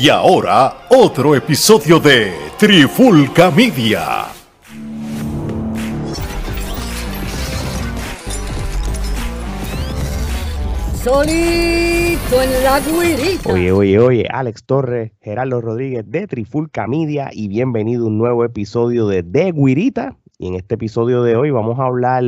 [0.00, 4.26] Y ahora, otro episodio de Trifulca Media.
[11.02, 13.52] Solito en la guirita.
[13.52, 18.44] Oye, oye, oye, Alex Torres, Gerardo Rodríguez de Trifulca Media y bienvenido a un nuevo
[18.44, 20.16] episodio de De Guirita.
[20.38, 22.22] Y en este episodio de hoy vamos a hablar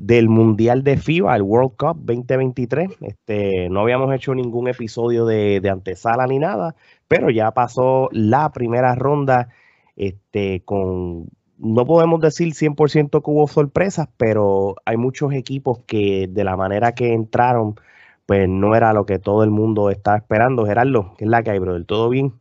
[0.00, 2.90] del Mundial de FIBA, el World Cup 2023.
[3.02, 6.74] Este, no habíamos hecho ningún episodio de, de antesala ni nada,
[7.08, 9.48] pero ya pasó la primera ronda
[9.96, 11.28] este, con
[11.60, 16.94] no podemos decir 100% que hubo sorpresas, pero hay muchos equipos que de la manera
[16.94, 17.78] que entraron,
[18.24, 20.64] pues no era lo que todo el mundo estaba esperando.
[20.64, 21.84] Gerardo, ¿qué es la que hay, brother?
[21.84, 22.32] ¿Todo bien?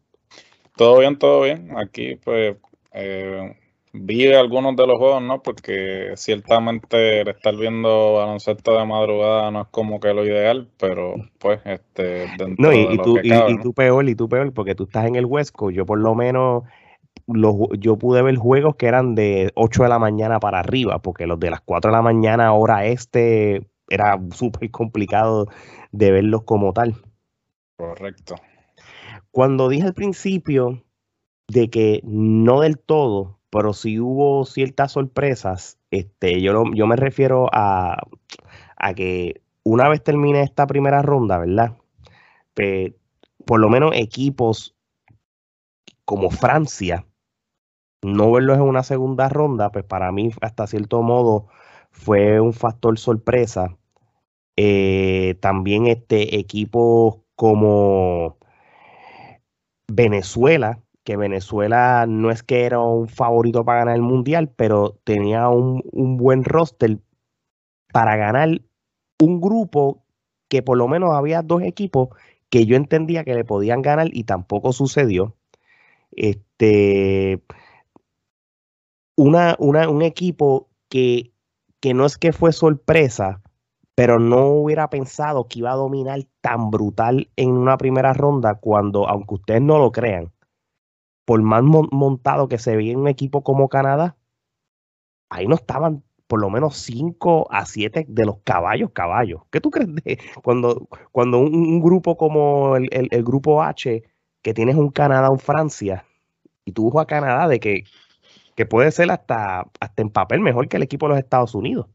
[0.78, 1.78] Todo bien, todo bien.
[1.78, 2.56] Aquí, pues,
[2.94, 3.58] eh,
[3.94, 5.42] vi algunos de los juegos, ¿no?
[5.42, 11.60] Porque ciertamente estar viendo baloncesto de madrugada no es como que lo ideal, pero pues,
[11.66, 13.64] este, dentro No, y, de y tú, y, cabe, y ¿no?
[13.64, 15.72] tú peor, y tú peor, porque tú estás en el Huesco.
[15.72, 16.64] Yo por lo menos,
[17.28, 21.28] los, yo pude ver juegos que eran de 8 de la mañana para arriba, porque
[21.28, 25.48] los de las 4 de la mañana hora este era súper complicado
[25.92, 26.96] de verlos como tal.
[27.76, 28.36] Correcto.
[29.32, 30.84] Cuando dije al principio
[31.48, 37.50] de que no del todo, pero sí hubo ciertas sorpresas, este, yo, yo me refiero
[37.54, 38.02] a,
[38.78, 41.78] a que una vez termine esta primera ronda, ¿verdad?
[42.56, 42.96] Pe-
[43.46, 44.76] por lo menos equipos
[46.06, 47.06] como Francia,
[48.02, 51.48] no verlos en una segunda ronda, pues para mí hasta cierto modo
[51.92, 53.78] fue un factor sorpresa.
[54.58, 58.38] Eh, también este equipos como
[59.92, 65.50] Venezuela, que Venezuela no es que era un favorito para ganar el mundial, pero tenía
[65.50, 67.00] un, un buen roster
[67.94, 68.62] para ganar
[69.22, 70.04] un grupo
[70.50, 72.10] que por lo menos había dos equipos
[72.50, 75.36] que yo entendía que le podían ganar y tampoco sucedió.
[76.12, 77.42] Este,
[79.16, 81.32] una, una- un equipo que,
[81.80, 83.42] que no es que fue sorpresa,
[83.96, 89.08] pero no hubiera pensado que iba a dominar tan brutal en una primera ronda cuando,
[89.08, 90.32] aunque ustedes no lo crean,
[91.30, 94.18] por más mon- montado que se veía un equipo como Canadá,
[95.30, 99.44] ahí no estaban por lo menos 5 a 7 de los caballos caballos.
[99.52, 104.02] ¿Qué tú crees de cuando, cuando un, grupo como el, el- grupo H,
[104.42, 106.04] que tienes un Canadá, un Francia,
[106.66, 107.84] y tú a Canadá de que,
[108.56, 111.86] que puede ser hasta, hasta en papel mejor que el equipo de los Estados Unidos?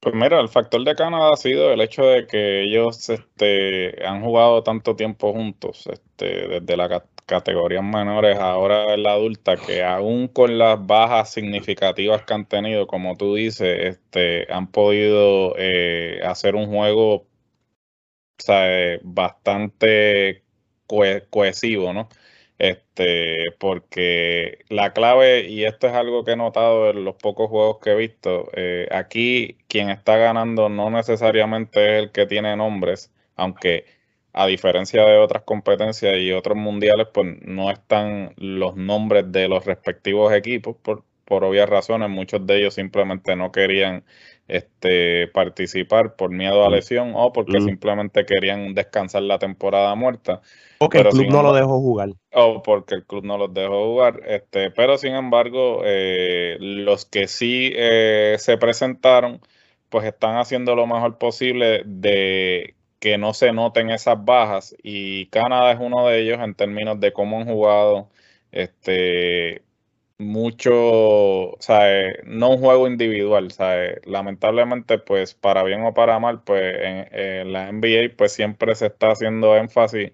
[0.00, 4.24] Pues mira, el factor de Canadá ha sido el hecho de que ellos este, han
[4.24, 10.28] jugado tanto tiempo juntos, este, desde ca- categorías menores ahora en la adulta, que aún
[10.28, 16.56] con las bajas significativas que han tenido, como tú dices, este, han podido eh, hacer
[16.56, 17.28] un juego
[18.38, 20.44] sea, eh, bastante
[20.86, 22.08] cohe- cohesivo, ¿no?
[22.58, 27.78] Este, porque la clave, y esto es algo que he notado en los pocos juegos
[27.80, 33.12] que he visto, eh, aquí quien está ganando no necesariamente es el que tiene nombres,
[33.36, 33.84] aunque
[34.32, 39.64] a diferencia de otras competencias y otros mundiales, pues no están los nombres de los
[39.64, 42.08] respectivos equipos por, por obvias razones.
[42.10, 44.04] Muchos de ellos simplemente no querían
[44.48, 47.64] este, participar por miedo a lesión o porque Mm.
[47.64, 50.40] simplemente querían descansar la temporada muerta
[50.78, 52.10] O que el club no lo dejó jugar.
[52.32, 54.22] o porque el club no los dejó jugar.
[54.26, 59.40] Este, pero sin embargo, eh, los que sí eh, se presentaron,
[59.88, 64.74] pues están haciendo lo mejor posible de que no se noten esas bajas.
[64.82, 68.10] Y Canadá es uno de ellos en términos de cómo han jugado.
[68.52, 69.62] Este,
[70.18, 74.00] mucho, sea, eh, no un juego individual, ¿sabes?
[74.06, 78.86] Lamentablemente, pues para bien o para mal, pues en, en la NBA pues siempre se
[78.86, 80.12] está haciendo énfasis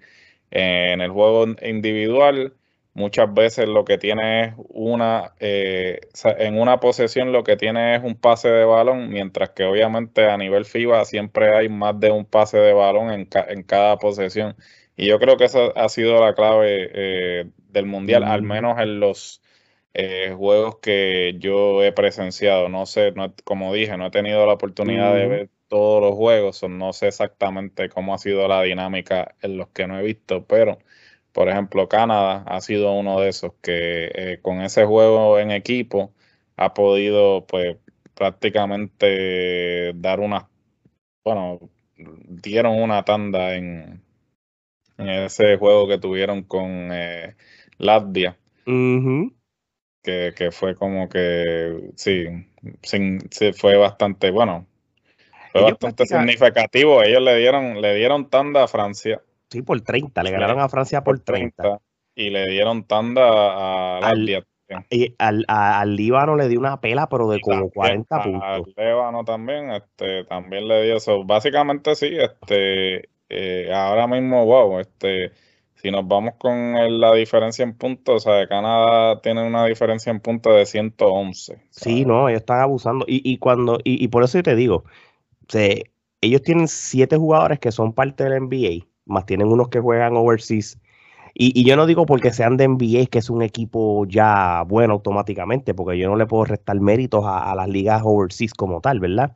[0.51, 2.55] en el juego individual.
[2.95, 6.01] Muchas veces lo que tiene es una, eh,
[6.39, 10.37] en una posesión lo que tiene es un pase de balón, mientras que obviamente a
[10.37, 14.57] nivel FIBA siempre hay más de un pase de balón en, ca- en cada posesión.
[14.97, 19.01] Y yo creo que esa ha sido la clave eh, del mundial, al menos en
[19.01, 19.43] los
[19.95, 22.69] eh, juegos que yo he presenciado.
[22.69, 26.63] No sé, no- como dije, no he tenido la oportunidad de ver todos los juegos,
[26.69, 30.79] no sé exactamente cómo ha sido la dinámica en los que no he visto, pero
[31.35, 36.13] por ejemplo, Canadá ha sido uno de esos que eh, con ese juego en equipo
[36.57, 37.77] ha podido pues
[38.15, 40.49] prácticamente dar una,
[41.25, 41.59] bueno,
[41.97, 44.01] dieron una tanda en,
[44.97, 47.35] en ese juego que tuvieron con eh,
[47.79, 48.39] Latvia.
[50.05, 52.27] Que, que fue como que, sí,
[52.83, 54.69] sin, sí, fue bastante, bueno,
[55.51, 57.03] fue Ellos bastante significativo.
[57.03, 59.21] Ellos le dieron, le dieron tanda a Francia.
[59.51, 60.23] Sí, por 30.
[60.23, 61.81] Le ganaron a Francia por, 30.
[62.15, 64.29] Y le dieron tanda a al,
[64.91, 68.43] y al, al, Líbano le dio una pela, pero de como 40 puntos.
[68.43, 71.25] Al Líbano también, este, también le dio eso.
[71.25, 75.33] Básicamente sí, este, eh, ahora mismo, wow, este,
[75.75, 80.21] si nos vamos con la diferencia en puntos, o sea, Canadá tiene una diferencia en
[80.21, 81.63] puntos de 111.
[81.71, 83.05] Sí, no, ellos están abusando.
[83.07, 84.85] Y, y cuando, y, y, por eso te digo,
[85.49, 85.91] se,
[86.23, 90.79] ellos tienen siete jugadores que son parte del NBA, más tienen unos que juegan overseas.
[91.37, 95.75] Y, yo no digo porque sean de NBA que es un equipo ya bueno automáticamente,
[95.75, 99.33] porque yo no le puedo restar méritos a, a las ligas overseas como tal, ¿verdad?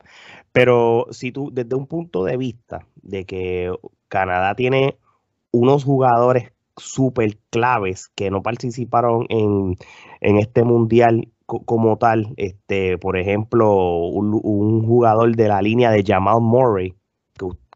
[0.53, 3.71] Pero si tú, desde un punto de vista de que
[4.07, 4.97] Canadá tiene
[5.51, 9.77] unos jugadores súper claves que no participaron en,
[10.21, 13.73] este mundial como tal, este, por ejemplo,
[14.07, 16.93] un, jugador de la línea de Jamal Murray,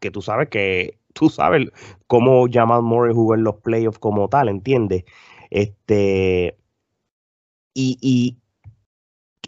[0.00, 1.70] que, tú sabes que tú sabes
[2.06, 5.04] cómo Jamal Murray jugó en los playoffs como tal, ¿entiendes?
[5.50, 6.58] Este,
[7.74, 8.38] y, y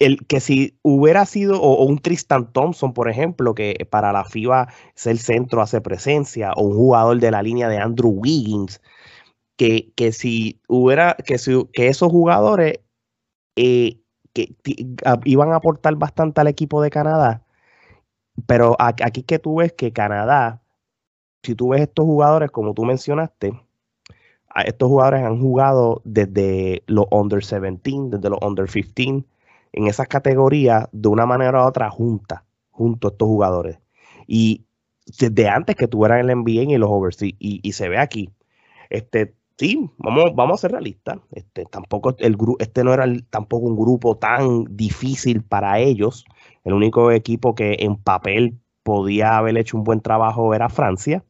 [0.01, 4.69] el, que si hubiera sido, o, un Tristan Thompson, por ejemplo, que para la FIBA
[4.95, 8.81] es el centro, hace presencia, o un jugador de la línea de Andrew Wiggins,
[9.57, 12.81] que, que si hubiera, que, si, que esos jugadores
[13.57, 14.01] eh,
[14.35, 14.55] que
[15.25, 17.47] iban a aportar bastante al equipo de Canadá,
[18.47, 20.63] pero aquí que tú ves que Canadá,
[21.47, 23.53] si tú ves estos jugadores, como tú mencionaste,
[24.65, 29.25] estos jugadores han jugado desde los under 17, desde los under 15,
[29.73, 33.79] en esas categorías de una manera u otra junta, junto a estos jugadores.
[34.27, 34.65] Y
[35.19, 38.31] desde antes que tuvieran el NBA y los overseas, y, se ve aquí,
[38.91, 43.77] este, sí, vamos, vamos a ser realistas, este, tampoco el este no era tampoco un
[43.77, 46.25] grupo tan difícil para ellos,
[46.65, 51.25] el único equipo que en papel podía haber hecho un buen trabajo era Francia,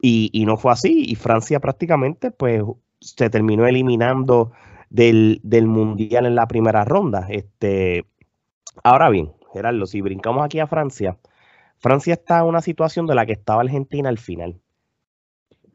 [0.00, 2.62] y, no fue así, y Francia prácticamente pues
[3.00, 4.52] se terminó eliminando
[4.90, 7.26] del, Mundial en la primera ronda.
[7.28, 8.06] Este,
[8.84, 11.18] ahora bien, Gerardo, si brincamos aquí a Francia,
[11.78, 14.60] Francia está en una situación de la que estaba Argentina al final.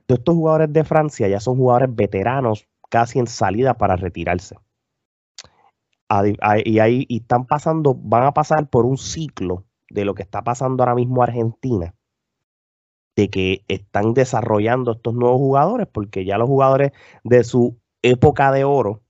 [0.05, 4.57] Todos estos jugadores de Francia ya son jugadores veteranos, casi en salida para retirarse.
[6.65, 10.43] Y ahí y están pasando, van a pasar por un ciclo de lo que está
[10.43, 11.93] pasando ahora mismo Argentina,
[13.15, 16.91] de que están desarrollando estos nuevos jugadores, porque ya los jugadores
[17.23, 19.01] de su época de oro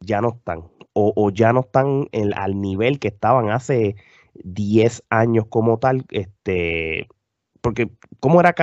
[0.00, 3.96] ya no están, o, ya no están al nivel que estaban hace
[4.44, 7.08] 10 años como tal, este,
[7.60, 7.90] porque
[8.20, 8.54] ¿cómo era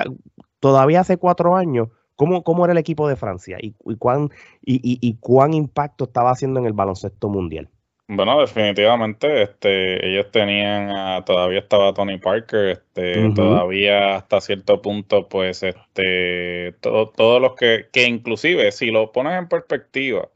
[0.59, 1.89] todavía hace cuatro años?
[2.15, 4.29] ¿Cómo, ¿Cómo, era el equipo de Francia y, cuán,
[4.61, 7.69] y, cuán impacto estaba haciendo en el baloncesto mundial?
[8.13, 15.63] Bueno, definitivamente, este, ellos tenían, todavía estaba Tony Parker, este, todavía hasta cierto punto, pues,
[15.63, 20.29] este, todos los que, que inclusive, si lo pones en perspectiva, o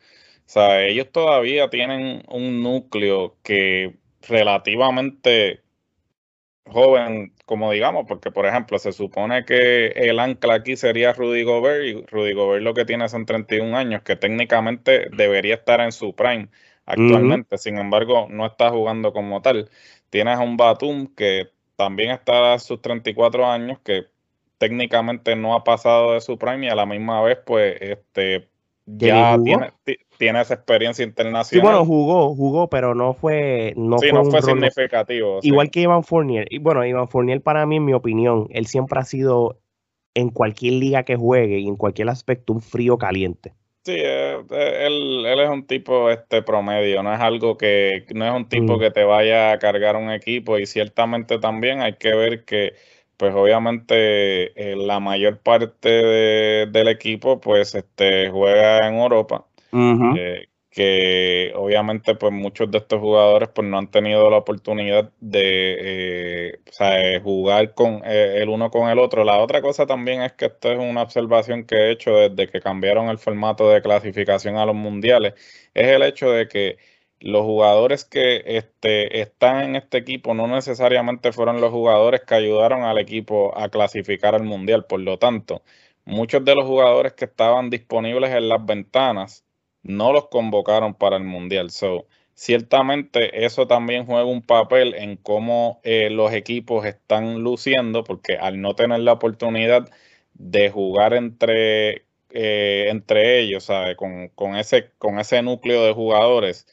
[0.45, 5.61] sea, ellos todavía tienen un núcleo que relativamente
[6.65, 11.83] joven, como digamos, porque por ejemplo se supone que el ancla aquí sería Rudy Gobert
[11.85, 16.15] y Rudy Gobert lo que tiene son 31 años, que técnicamente debería estar en su
[16.15, 16.49] prime
[16.85, 19.69] actualmente, sin embargo, no está jugando como tal.
[20.09, 24.05] Tienes a un Batum que también está a sus 34 años, que
[24.57, 28.49] técnicamente no ha pasado de su prime y a la misma vez, pues, este
[28.87, 29.71] ya tiene,
[30.17, 31.45] tiene, esa experiencia internacional.
[31.45, 35.39] Sí, bueno, jugó, jugó, pero no fue, no fue, no fue significativo.
[35.41, 36.47] Igual que Iván Fournier.
[36.51, 39.57] Y bueno, Iván Fournier para mí, en mi opinión, él siempre ha sido
[40.13, 43.53] en cualquier liga que juegue y en cualquier aspecto un frío caliente.
[43.85, 48.25] Sí, eh, eh, él, él, es un tipo este promedio, no es algo que, no
[48.25, 48.79] es un tipo mm.
[48.79, 52.73] que te vaya a cargar un equipo y ciertamente también hay que ver que
[53.15, 59.45] pues obviamente eh, la mayor parte del equipo pues este juega en Europa
[60.75, 67.19] que obviamente pues muchos de estos jugadores pues no han tenido la oportunidad de eh,
[67.23, 69.23] jugar con eh, el uno con el otro.
[69.23, 72.59] La otra cosa también es que esto es una observación que he hecho desde que
[72.59, 75.33] cambiaron el formato de clasificación a los mundiales,
[75.73, 76.77] es el hecho de que
[77.21, 82.83] los jugadores que este, están en este equipo no necesariamente fueron los jugadores que ayudaron
[82.83, 84.85] al equipo a clasificar al mundial.
[84.85, 85.63] Por lo tanto,
[86.03, 89.44] muchos de los jugadores que estaban disponibles en las ventanas
[89.85, 91.69] no los convocaron para el Mundial.
[91.71, 98.37] So, ciertamente eso también juega un papel en cómo eh, los equipos están luciendo, porque
[98.37, 99.89] al no tener la oportunidad
[100.33, 106.67] de jugar entre, eh, entre ellos, Con, con, ese, con ese núcleo de jugadores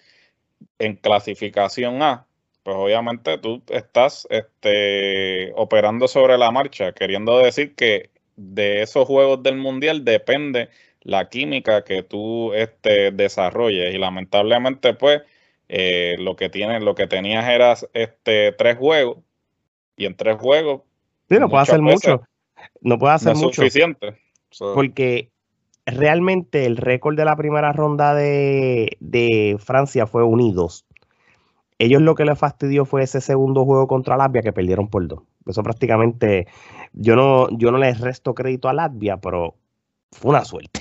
[0.78, 2.26] en clasificación A,
[2.62, 9.42] pues obviamente tú estás este, operando sobre la marcha, queriendo decir que de esos juegos
[9.42, 10.70] del mundial depende
[11.02, 13.94] la química que tú este, desarrolles.
[13.94, 15.22] Y lamentablemente, pues,
[15.68, 19.18] eh, lo que tienes, lo que tenías era este, tres juegos,
[19.96, 20.82] y en tres juegos.
[21.28, 22.22] Sí, no puede hacer mucho.
[22.80, 23.52] No puede hacer mucho.
[23.52, 24.18] suficiente.
[24.58, 25.30] Porque
[25.86, 30.86] realmente el récord de la primera ronda de, de Francia fue unidos.
[31.78, 35.22] Ellos lo que les fastidió fue ese segundo juego contra Latvia que perdieron por dos.
[35.46, 36.46] Eso prácticamente,
[36.92, 39.56] yo no, yo no les resto crédito a Latvia, pero
[40.12, 40.80] fue una suerte.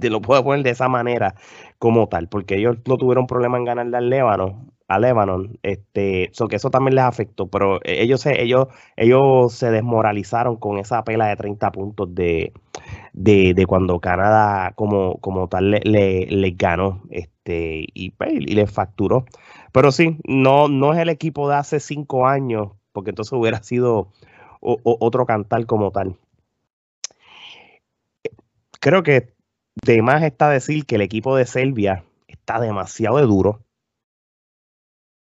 [0.00, 1.34] Te lo puedo poner de esa manera
[1.78, 6.46] como tal, porque ellos no tuvieron problema en ganarle al Líbano, a Lebanon, este, so
[6.48, 11.26] que eso también les afectó, pero ellos se, ellos, ellos se desmoralizaron con esa pela
[11.26, 12.52] de 30 puntos de,
[13.12, 15.80] de, cuando Canadá como, como tal le,
[16.26, 19.24] le, ganó este, y, pues, y les facturó.
[19.72, 24.08] Pero sí, no, no es el equipo de hace cinco años, porque entonces hubiera sido
[24.60, 26.16] otro cantar como tal.
[28.80, 29.34] Creo que
[29.84, 33.64] de más está decir que el equipo de Serbia está demasiado duro,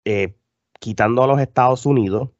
[0.04, 0.36] eh,
[0.80, 2.30] quitando a los Estados Unidos,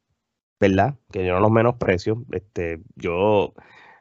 [0.61, 0.97] ¿verdad?
[1.13, 2.25] Que yo no los menosprecio.
[2.33, 3.55] Este, yo,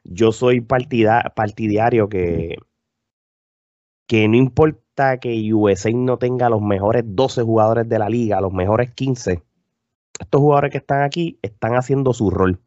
[0.03, 2.57] yo soy partidario que,
[4.07, 8.53] que no importa que USA no tenga los mejores 12 jugadores de la liga, los
[8.53, 9.43] mejores 15,
[10.19, 12.59] estos jugadores que están aquí están haciendo su rol.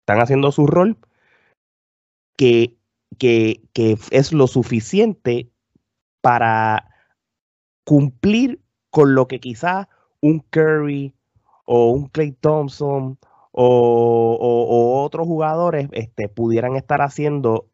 [0.00, 0.98] Están haciendo su rol
[2.36, 2.76] que,
[3.22, 5.48] que, es lo suficiente
[6.20, 6.88] para
[7.84, 8.60] cumplir
[8.90, 9.86] con lo que quizás
[10.20, 11.14] un Curry
[11.64, 13.18] o un Clay Thompson
[13.52, 17.68] o, otros jugadores este, pudieran estar haciendo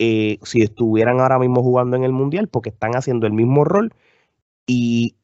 [0.00, 3.94] eh, si estuvieran ahora mismo jugando en el Mundial, porque están haciendo el mismo rol
[4.66, 5.16] y,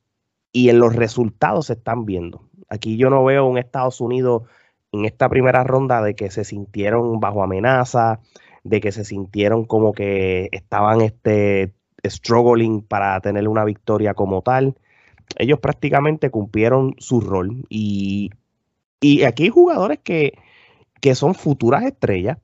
[0.52, 2.42] en los resultados se están viendo.
[2.68, 4.44] Aquí yo no veo un Estados Unidos
[4.92, 8.20] en esta primera ronda de que se sintieron bajo amenaza,
[8.68, 11.72] de que se sintieron como que estaban este,
[12.04, 14.76] struggling para tener una victoria como tal.
[15.38, 18.30] Ellos prácticamente cumplieron su rol y,
[19.00, 20.38] y aquí hay jugadores que,
[21.00, 22.38] que son futuras estrellas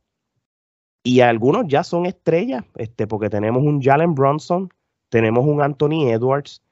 [1.04, 4.68] y algunos ya son estrellas, este, porque tenemos un Jalen Bronson,
[5.08, 6.62] tenemos un Anthony Edwards,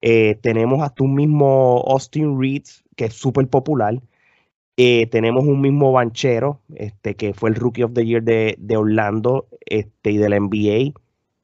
[0.00, 4.00] eh, tenemos hasta un mismo Austin Reeds, que es súper popular.
[4.80, 9.48] Eh, tenemos un mismo Banchero, este, que fue el Rookie of the Year de, Orlando
[9.66, 10.92] este, y del NBA,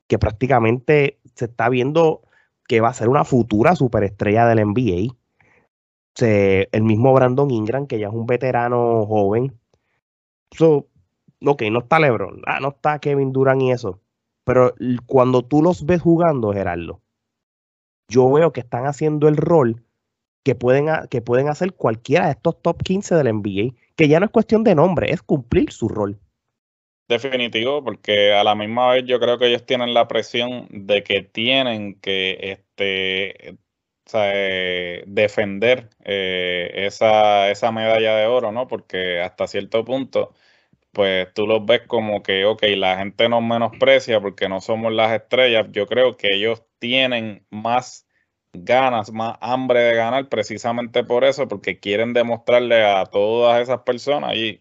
[0.06, 2.22] que prácticamente se está viendo
[2.68, 5.16] que va a ser una futura superestrella del NBA.
[6.20, 9.58] el mismo Brandon Ingram, que ya es un veterano joven.
[10.52, 10.86] So,
[11.44, 14.00] ok, no está LeBron, ah, no está Kevin Durant y eso,
[14.44, 14.74] pero
[15.06, 17.00] cuando tú los ves jugando, Gerardo,
[18.08, 19.83] yo veo que están haciendo el rol
[20.44, 24.26] que pueden, que pueden hacer cualquiera de estos top 15 del NBA, que ya no
[24.26, 26.20] es cuestión de nombre, es cumplir su rol.
[27.08, 31.22] Definitivo, porque a la misma vez yo creo que ellos tienen la presión de que
[31.22, 33.58] tienen que este,
[34.14, 38.68] eh, defender eh, esa, esa medalla de oro, ¿no?
[38.68, 40.34] Porque hasta cierto punto
[40.94, 45.12] pues tú los ves como que, ok, la gente nos menosprecia porque no somos las
[45.12, 45.66] estrellas.
[45.72, 48.06] Yo creo que ellos tienen más
[48.54, 54.34] ganas, más hambre de ganar precisamente por eso, porque quieren demostrarle a todas esas personas
[54.36, 54.60] y,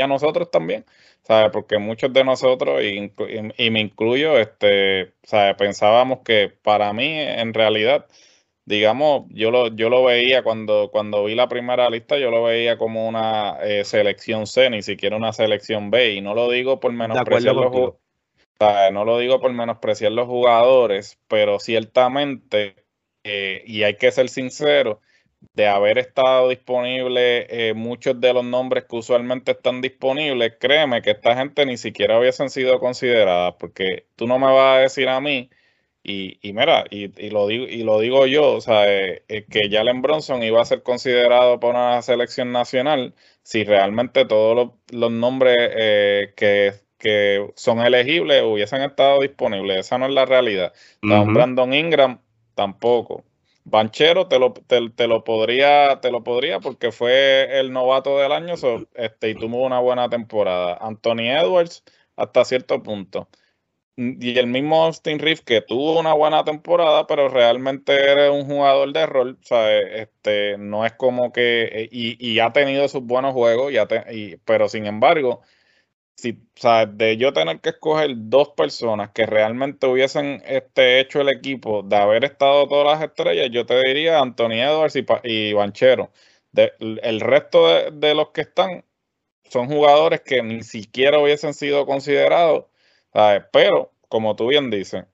[0.00, 0.84] a nosotros también,
[1.22, 1.50] ¿sabes?
[1.52, 3.12] Porque muchos de nosotros, y,
[3.56, 5.56] y me incluyo, este, ¿sabes?
[5.56, 8.06] Pensábamos que para mí, en realidad,
[8.64, 12.78] digamos, yo lo, yo lo veía cuando, cuando vi la primera lista, yo lo veía
[12.78, 16.92] como una eh, selección C, ni siquiera una selección B, y no lo digo por
[16.92, 17.94] menospreciar los
[18.92, 22.76] no lo digo por menospreciar los jugadores, pero ciertamente,
[23.24, 25.00] eh, y hay que ser sincero,
[25.54, 31.12] de haber estado disponible eh, muchos de los nombres que usualmente están disponibles, créeme que
[31.12, 35.20] esta gente ni siquiera hubiesen sido consideradas, porque tú no me vas a decir a
[35.20, 35.50] mí
[36.02, 39.44] y, y mira, y, y, lo digo, y lo digo yo, o sea, eh, eh,
[39.44, 45.12] que Jalen Bronson iba a ser considerado para una selección nacional si realmente todos los,
[45.12, 49.78] nombres eh, que, que, son elegibles hubiesen estado disponibles.
[49.80, 50.72] Esa no es la realidad.
[51.02, 52.20] Brandon Ingram
[52.54, 53.24] tampoco.
[53.64, 58.54] Banchero te lo, te, lo podría, te lo podría porque fue el novato del año
[58.94, 60.78] este, y tuvo una buena temporada.
[60.80, 61.84] Anthony Edwards
[62.16, 63.28] hasta cierto punto
[64.00, 68.92] y el mismo Austin Reeves que tuvo una buena temporada, pero realmente era un jugador
[68.92, 69.38] de rol,
[69.92, 74.86] este, no es como que, eh, y, ha tenido sus buenos juegos, y, pero sin
[74.86, 75.42] embargo,
[76.20, 81.20] si, o sea, de yo tener que escoger dos personas que realmente hubiesen este, hecho
[81.20, 86.12] el equipo de haber estado todas las estrellas, yo te diría Anthony Edwards y, Banchero.
[86.54, 88.84] el resto de, de los que están
[89.50, 92.66] son jugadores que ni siquiera hubiesen sido considerados,
[93.52, 95.04] pero como tú bien dices,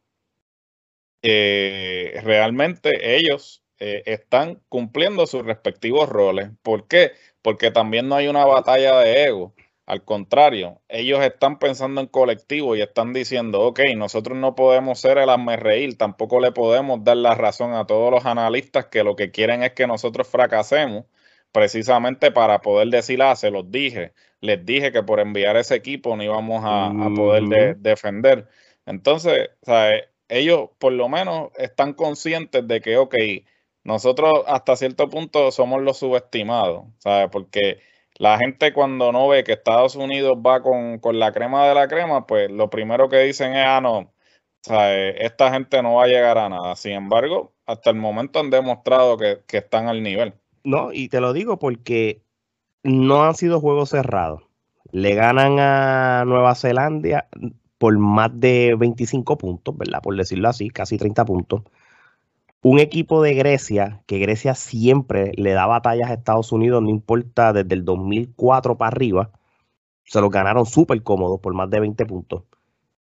[1.22, 6.50] eh, realmente ellos eh, están cumpliendo sus respectivos roles.
[6.62, 7.12] ¿Por qué?
[7.42, 9.54] Porque también no hay una batalla de ego.
[9.86, 15.18] Al contrario, ellos están pensando en colectivo y están diciendo, ok, nosotros no podemos ser
[15.18, 15.28] el
[15.58, 19.62] reír, tampoco le podemos dar la razón a todos los analistas que lo que quieren
[19.62, 21.04] es que nosotros fracasemos,
[21.52, 26.16] precisamente para poder decir, ah, se los dije, les dije que por enviar ese equipo
[26.16, 28.48] no íbamos a, poder defender.
[28.86, 29.50] Entonces,
[30.28, 33.14] ellos por lo menos están conscientes de que, ok,
[33.84, 37.28] nosotros hasta cierto punto somos los subestimados, ¿sabes?
[37.30, 37.78] Porque
[38.18, 42.26] la gente cuando no ve que Estados Unidos va con, la crema de la crema,
[42.26, 44.12] pues lo primero que dicen es, ah, no,
[45.18, 46.76] esta gente no va a llegar a nada.
[46.76, 50.34] Sin embargo, hasta el momento han demostrado que, están al nivel.
[50.64, 52.22] No, y te lo digo porque
[52.82, 54.42] no han sido juegos cerrados.
[54.92, 57.28] Le ganan a Nueva Zelanda
[57.78, 60.00] por más de 25 puntos, ¿verdad?
[60.02, 61.62] Por decirlo así, casi 30 puntos
[62.68, 67.52] un equipo de Grecia, que Grecia siempre le da batallas a Estados Unidos, no importa
[67.52, 69.30] desde el 2004 para arriba,
[70.04, 72.42] se los ganaron súper cómodos por más de 20 puntos.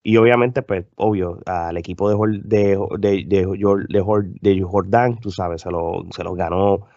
[0.01, 6.23] Y obviamente, pues, obvio, al equipo de, de, de, Jordán, tú sabes, se, lo, se
[6.23, 6.87] los ganó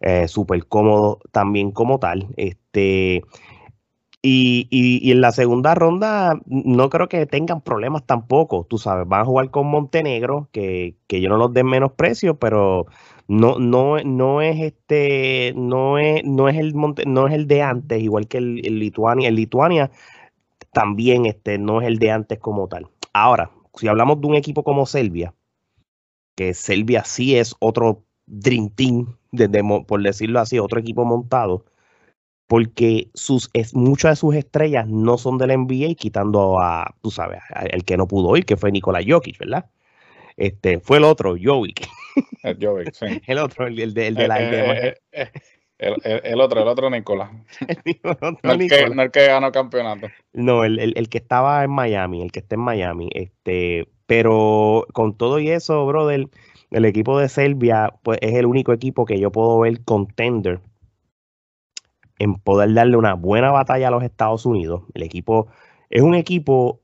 [0.00, 2.28] eh, súper cómodo también como tal.
[2.38, 3.22] Este,
[4.26, 9.20] y, y, en la segunda ronda no creo que tengan problemas tampoco, tú sabes, van
[9.20, 12.86] a jugar con Montenegro, que, que yo no los den menos precio, pero
[13.28, 18.02] no, no, no es este, no es, no es el no es el de antes,
[18.02, 19.28] igual que el, Lituania.
[19.28, 19.90] El Lituania
[20.72, 22.88] también este, no es el de antes como tal.
[23.12, 25.34] Ahora, si hablamos de un equipo como Serbia,
[26.34, 31.66] que Serbia sí es otro Dream Team, desde, por decirlo así, otro equipo montado
[32.46, 37.40] porque sus, es, muchas de sus estrellas no son del NBA, quitando a, tú sabes,
[37.70, 39.66] el que no pudo ir, que fue Nikola Jokic, ¿verdad?
[40.36, 41.88] Este, fue el otro, Jovic.
[42.42, 43.06] El Jovic, sí.
[43.26, 44.42] el otro, el, de, el de la...
[44.42, 45.30] Eh, eh,
[45.78, 47.30] eh, el, otro, el otro Nicolás.
[48.02, 50.08] no, el que, no, el que, ganó campeonato.
[50.32, 53.10] No, el, el, que estaba en Miami, el que está en Miami.
[53.12, 56.28] Este, pero con todo y eso, brother,
[56.70, 60.60] el equipo de Serbia, pues es el único equipo que yo puedo ver contender
[62.18, 64.82] en poder darle una buena batalla a los Estados Unidos.
[64.94, 65.48] El equipo
[65.90, 66.80] es un equipo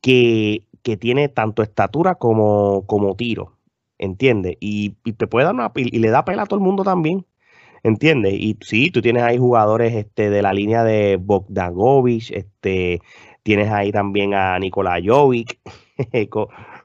[0.00, 0.66] que,
[1.00, 3.56] tiene tanto estatura como, como tiro,
[3.98, 4.56] ¿entiendes?
[4.60, 7.24] Y, te puede dar una y le da pela a todo el mundo también,
[7.82, 8.34] ¿entiendes?
[8.34, 13.00] Y sí, tú tienes ahí jugadores este, de la línea de Bogdanovich, este,
[13.42, 15.60] tienes ahí también a Nikola Jovic,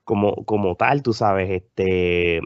[0.03, 2.41] como, como tal, tú sabes, este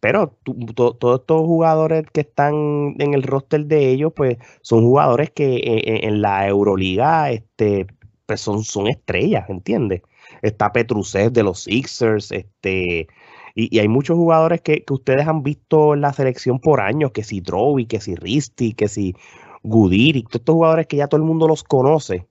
[0.00, 0.36] pero
[0.74, 5.78] todos estos jugadores que están en el roster de ellos, pues son jugadores que eh,
[5.78, 7.86] eh, en, la Euroliga este,
[8.26, 10.02] pues son, son estrellas, ¿entiendes?
[10.42, 13.08] Está Petrusev de los Sixers, este,
[13.54, 17.40] y, hay muchos jugadores que, ustedes han visto en la selección por años, que si
[17.40, 19.16] Droby, que si Risti, que si
[19.64, 22.28] Gudiri, todos estos jugadores que ya todo el mundo los conoce,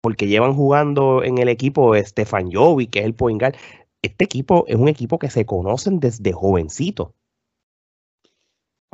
[0.00, 3.42] porque llevan jugando en el equipo Stefan Jovi, que es el point
[4.06, 7.14] este equipo es un equipo que se conocen desde jovencito.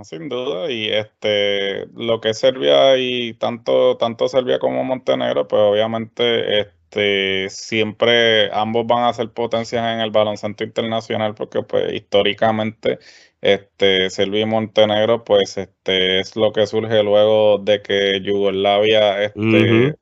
[0.03, 5.61] Sin duda, y este lo que es Serbia y tanto, tanto Serbia como Montenegro, pues
[5.61, 12.99] obviamente este siempre ambos van a ser potencias en el baloncesto internacional, porque pues históricamente
[13.42, 19.96] este Serbia y Montenegro, pues este es lo que surge luego de que Yugoslavia este,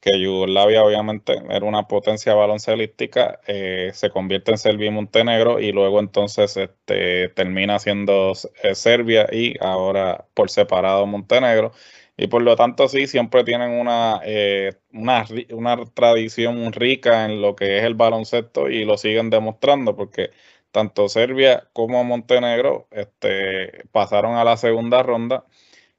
[0.00, 5.72] que Yugoslavia obviamente era una potencia baloncelística, eh, se convierte en Serbia y Montenegro y
[5.72, 8.32] luego entonces este, termina siendo
[8.62, 11.72] eh, Serbia y ahora por separado Montenegro.
[12.16, 17.56] Y por lo tanto sí, siempre tienen una, eh, una, una tradición rica en lo
[17.56, 20.30] que es el baloncesto y lo siguen demostrando porque
[20.70, 25.44] tanto Serbia como Montenegro este, pasaron a la segunda ronda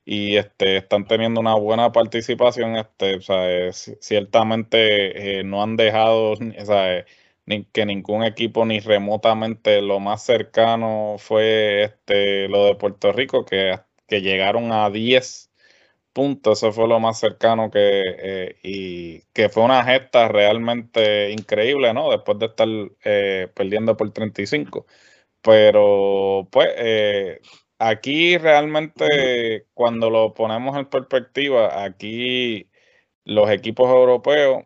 [0.06, 2.76] y este, están teniendo una buena participación.
[2.78, 6.36] Este, sea, ciertamente eh, no han dejado
[6.66, 7.06] sea,
[7.46, 13.46] ni, que ningún equipo ni remotamente lo más cercano fue este, lo de Puerto Rico,
[13.46, 15.52] que, que llegaron a 10
[16.14, 21.94] puntos, eso fue lo más cercano que, eh, y que fue una gesta realmente increíble,
[21.94, 22.12] ¿no?
[22.12, 22.68] Después de estar
[23.04, 24.86] eh, perdiendo por 35.
[25.42, 26.70] Pero, pues,
[27.82, 32.70] aquí realmente cuando lo ponemos en perspectiva, aquí
[33.26, 34.66] los equipos europeos,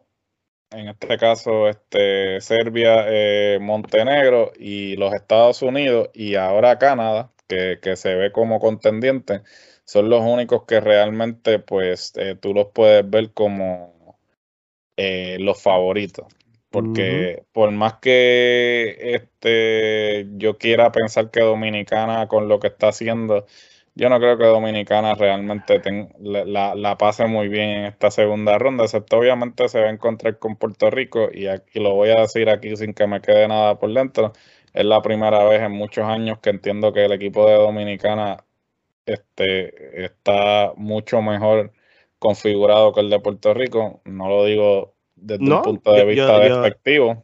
[0.72, 7.80] en este caso este, Serbia, eh, Montenegro y los Estados Unidos y ahora Canadá, que,
[7.96, 9.44] se ve como contendiente,
[9.86, 14.20] son los únicos que realmente pues eh, tú los puedes ver como
[14.98, 16.28] eh, los favoritos.
[16.76, 23.46] Porque por más que este, yo quiera pensar que Dominicana con lo que está haciendo,
[23.96, 25.82] yo no creo que Dominicana realmente
[26.20, 30.38] la, la, pase muy bien en esta segunda ronda, excepto obviamente se va a encontrar
[30.38, 33.80] con Puerto Rico y aquí lo voy a decir aquí sin que me quede nada
[33.80, 34.34] por dentro.
[34.74, 38.46] Es la primera vez en muchos años que entiendo que el equipo de Dominicana
[39.06, 41.72] este, está mucho mejor
[42.20, 44.02] configurado que el de Puerto Rico.
[44.06, 47.24] No lo digo desde un punto de vista despectivo.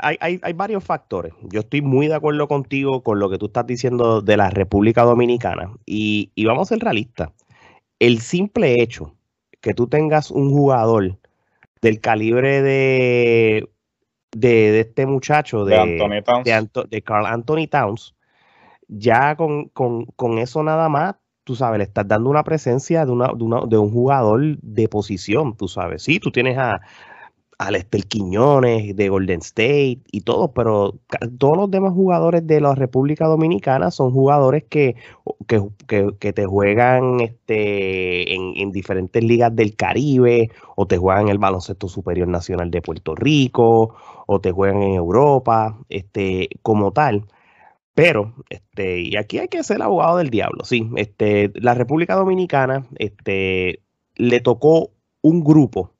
[0.00, 1.32] hay, hay, varios factores.
[1.42, 5.02] Yo estoy muy de acuerdo contigo con lo que tú estás diciendo de la República
[5.02, 5.72] Dominicana.
[5.84, 7.30] Y, vamos a ser realistas.
[7.98, 9.14] El simple hecho
[9.60, 11.18] que tú tengas un jugador
[11.82, 13.68] del calibre de,
[14.32, 18.14] de, este muchacho, de, de, Carl Anthony Towns,
[18.88, 23.28] ya con, con, eso nada más, tú sabes, le estás dando una presencia de, una,
[23.28, 26.02] de, una, de un jugador de posición, tú sabes.
[26.02, 26.80] Sí, tú tienes a,
[27.58, 30.94] al Estel Quiñones de Golden State y todo, pero
[31.38, 34.94] todos los demás jugadores de la República Dominicana son jugadores que,
[35.48, 41.88] que, te juegan este, en, diferentes ligas del Caribe, o te juegan en el Baloncesto
[41.88, 47.26] Superior Nacional de Puerto Rico, o te juegan en Europa, este, como tal.
[47.94, 50.88] Pero, este, y aquí hay que ser abogado del diablo, sí.
[50.96, 53.82] Este, la República Dominicana, este,
[54.14, 54.92] le tocó
[55.22, 55.97] un grupo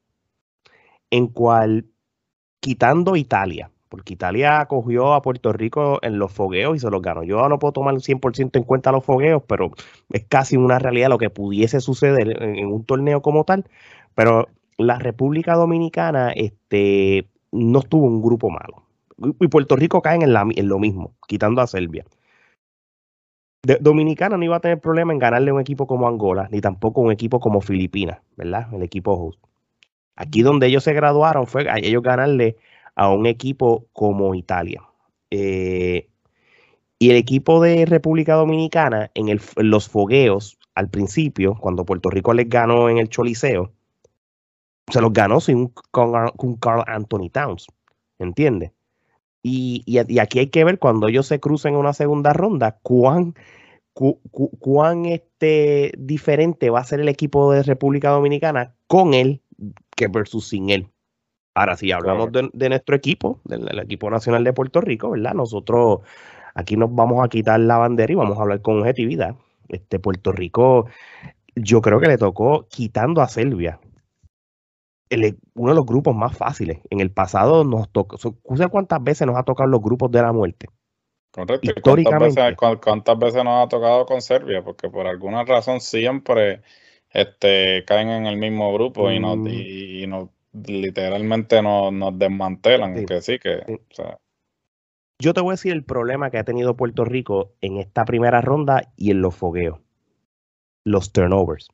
[1.11, 1.87] en cual,
[2.61, 7.23] quitando Italia, porque Italia acogió a Puerto Rico en los fogueos y se los ganó.
[7.23, 9.71] Yo no puedo tomar el 100% en cuenta los fogueos, pero
[10.11, 13.65] es casi una realidad lo que pudiese suceder en, un torneo como tal.
[14.15, 18.85] Pero la República Dominicana este, no tuvo un grupo malo.
[19.41, 22.05] Y Puerto Rico caen en, en lo mismo, quitando a Serbia.
[23.81, 27.11] Dominicana no iba a tener problema en ganarle un equipo como Angola, ni tampoco un
[27.11, 28.73] equipo como Filipinas, ¿verdad?
[28.73, 29.48] El equipo host.
[30.19, 32.57] Aquí donde ellos se graduaron fue a ellos ganarle
[32.97, 34.83] a un equipo como Italia.
[35.31, 36.09] Eh,
[36.99, 42.49] y el equipo de República Dominicana en, los fogueos al principio, cuando Puerto Rico les
[42.49, 43.73] ganó en el Choliseo,
[44.91, 47.69] se los ganó sin con, Carl Anthony Towns,
[48.19, 48.73] ¿entiendes?
[49.41, 53.37] Y, y, aquí hay que ver cuando ellos se crucen en una segunda ronda, cuán,
[53.93, 59.43] cuán este, diferente va a ser el equipo de República Dominicana con él
[59.99, 60.89] que versus sin él.
[61.55, 65.35] Ahora, si hablamos de, nuestro equipo, del, equipo nacional de Puerto Rico, ¿verdad?
[65.35, 66.01] Nosotros
[66.55, 69.35] aquí nos vamos a quitar la bandera y vamos a hablar con objetividad.
[69.69, 70.87] Este Puerto Rico,
[71.57, 73.81] yo creo que le tocó quitando a Serbia.
[75.11, 76.79] uno de los grupos más fáciles.
[76.91, 80.33] En el pasado nos tocó, ¿sabes cuántas veces nos ha tocado los grupos de la
[80.33, 80.69] muerte?
[81.33, 81.73] Correcto.
[81.77, 82.57] Históricamente.
[82.57, 84.63] ¿Cuántas veces, nos ha tocado con Serbia?
[84.63, 86.63] Porque por alguna razón siempre
[87.11, 89.47] este, caen en el mismo grupo y, nos, mm.
[89.49, 90.07] y,
[90.67, 93.07] literalmente nos, nos desmantelan.
[93.07, 93.81] Que sí, que.
[95.21, 98.41] Yo te voy a decir el problema que ha tenido Puerto Rico en esta primera
[98.41, 99.81] ronda y en los fogueos.
[100.85, 101.69] Los turnovers.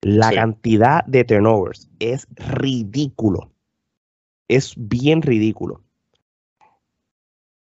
[0.00, 3.52] La cantidad de turnovers es ridículo.
[4.48, 5.82] Es bien ridículo.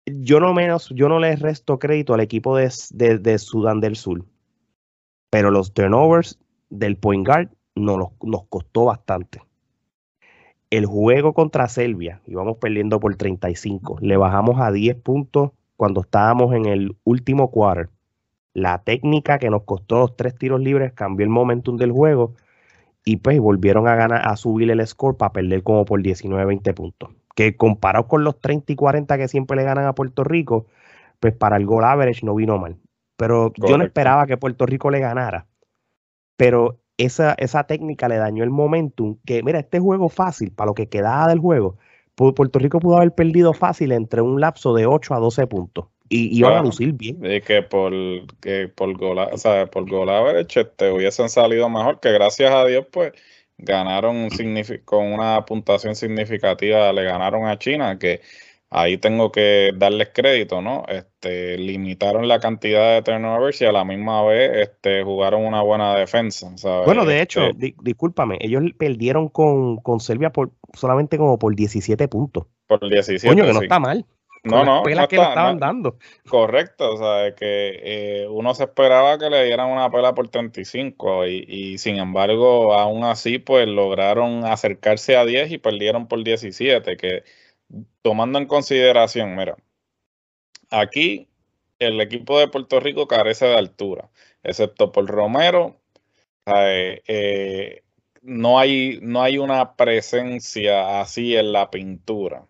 [0.05, 4.25] Yo no menos, yo no le resto crédito al equipo de, de Sudán del Sur.
[5.29, 6.39] Pero los turnovers
[6.73, 9.41] del point guard nos, nos costó bastante.
[10.69, 16.53] El juego contra Serbia, íbamos perdiendo por 35, le bajamos a 10 puntos cuando estábamos
[16.55, 17.89] en el último quarter.
[18.53, 22.33] La técnica que nos costó los tres tiros libres cambió el momentum del juego
[23.05, 26.73] y pues volvieron a ganar, a subir el score para perder como por 19, 20
[26.73, 27.09] puntos.
[27.35, 30.67] Que comparado con los 30 y 40 que siempre le ganan a Puerto Rico,
[31.19, 32.77] pues para el goal average no vino mal.
[33.15, 35.47] Pero yo no esperaba que Puerto Rico le ganara
[36.43, 40.73] pero esa, esa técnica le dañó el momentum, que mira, este juego fácil, para lo
[40.73, 41.77] que quedaba del juego,
[42.15, 45.85] Puerto Rico pudo haber perdido fácil entre un lapso de 8 a 12 puntos.
[46.09, 47.17] Y iban a lucir bien.
[47.23, 47.93] Y que por,
[48.41, 52.87] que por gol, o sea, por gol este, hubiesen salido mejor, que gracias a Dios,
[52.91, 53.13] pues,
[53.57, 54.27] ganaron
[54.83, 58.19] con una puntuación significativa, le ganaron a China, que
[58.73, 60.83] ahí tengo que darles crédito, ¿no?
[60.87, 65.95] Este, limitaron la cantidad de turnovers y a la misma vez este, jugaron una buena
[65.95, 66.51] defensa.
[66.85, 72.07] Bueno, de hecho, este discúlpame, ellos perdieron con, con Serbia por solamente como por 17
[72.07, 72.47] puntos.
[72.67, 73.27] Por 17.
[73.27, 74.05] Coño, que no está mal.
[74.43, 75.97] No, no, no que estaban dando.
[76.27, 81.27] Correcto, o sea, que eh, uno se esperaba que le dieran una pela por 35
[81.27, 86.97] y, y sin embargo, aún así, pues lograron acercarse a 10 y perdieron por 17,
[86.97, 87.23] que
[88.01, 89.57] tomando en consideración, mira,
[90.69, 91.27] aquí
[91.79, 94.09] el equipo de Puerto Rico carece de altura.
[94.43, 95.81] excepto por Romero,
[96.45, 97.83] eh,
[98.21, 102.47] no, hay, no hay una presencia así en la pintura.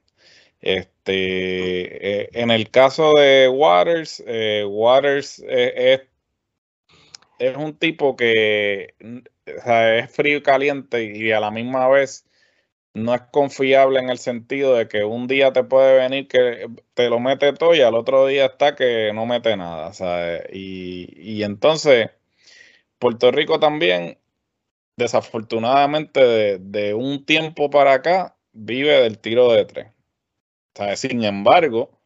[0.61, 6.01] Este, eh, en el caso de Waters, eh, Waters es,
[7.39, 8.95] es, un tipo que
[9.45, 12.25] es frío y caliente y a la misma vez
[12.93, 17.09] no es confiable en el sentido de que un día te puede venir que te
[17.09, 19.91] lo mete todo y al otro día está que no mete nada.
[20.51, 22.11] Y, y entonces,
[22.99, 24.19] Puerto Rico también,
[24.97, 29.87] desafortunadamente, de, de, un tiempo para acá, vive del tiro de tres.
[30.97, 32.02] Sin embargo,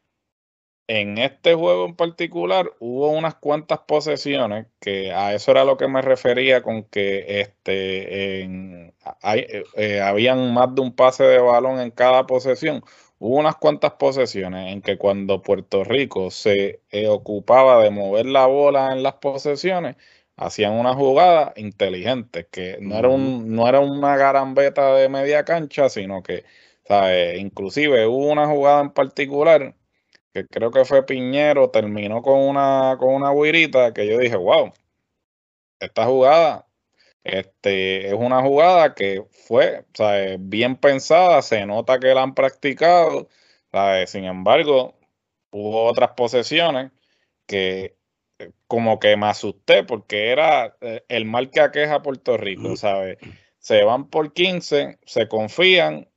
[0.87, 5.87] en este juego en particular hubo unas cuantas posesiones que a eso era lo que
[5.87, 9.45] me refería con que este en, hay,
[9.75, 12.83] eh, habían más de un pase de balón en cada posesión.
[13.19, 18.45] Hubo unas cuantas posesiones en que cuando Puerto Rico se eh, ocupaba de mover la
[18.45, 19.95] bola en las posesiones,
[20.35, 25.89] hacían una jugada inteligente, que no era, un, no era una garambeta de media cancha,
[25.89, 26.45] sino que
[27.37, 29.75] Inclusive hubo una jugada en particular
[30.37, 34.71] que creo que fue Piñero, terminó con una, con una guirita que yo dije, wow,
[35.79, 36.67] esta jugada
[37.23, 39.85] este, es una jugada que fue
[40.39, 43.27] bien pensada, se nota que la han practicado,
[44.05, 44.95] sin embargo,
[45.51, 46.91] hubo otras posesiones
[47.45, 47.97] que
[48.39, 52.75] eh, como que me asusté porque era eh, el mal que aqueja a Puerto Rico,
[52.75, 53.17] ¿sabes?
[53.59, 56.07] Se van por 15, se confían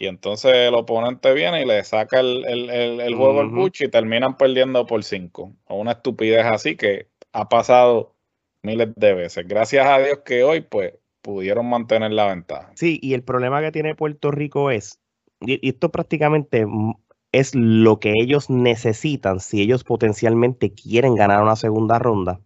[0.00, 4.86] y entonces el oponente viene y le saca el, juego al bucho y terminan perdiendo
[4.86, 5.52] por cinco.
[5.66, 8.16] O una estupidez así que ha pasado
[8.62, 9.46] miles de veces.
[9.46, 12.72] Gracias a Dios que hoy, pues, pudieron mantener la ventaja.
[12.76, 14.98] Sí, y el problema que tiene Puerto Rico es,
[15.42, 16.64] y esto prácticamente
[17.30, 22.40] es lo que ellos necesitan si ellos potencialmente quieren ganar una segunda ronda.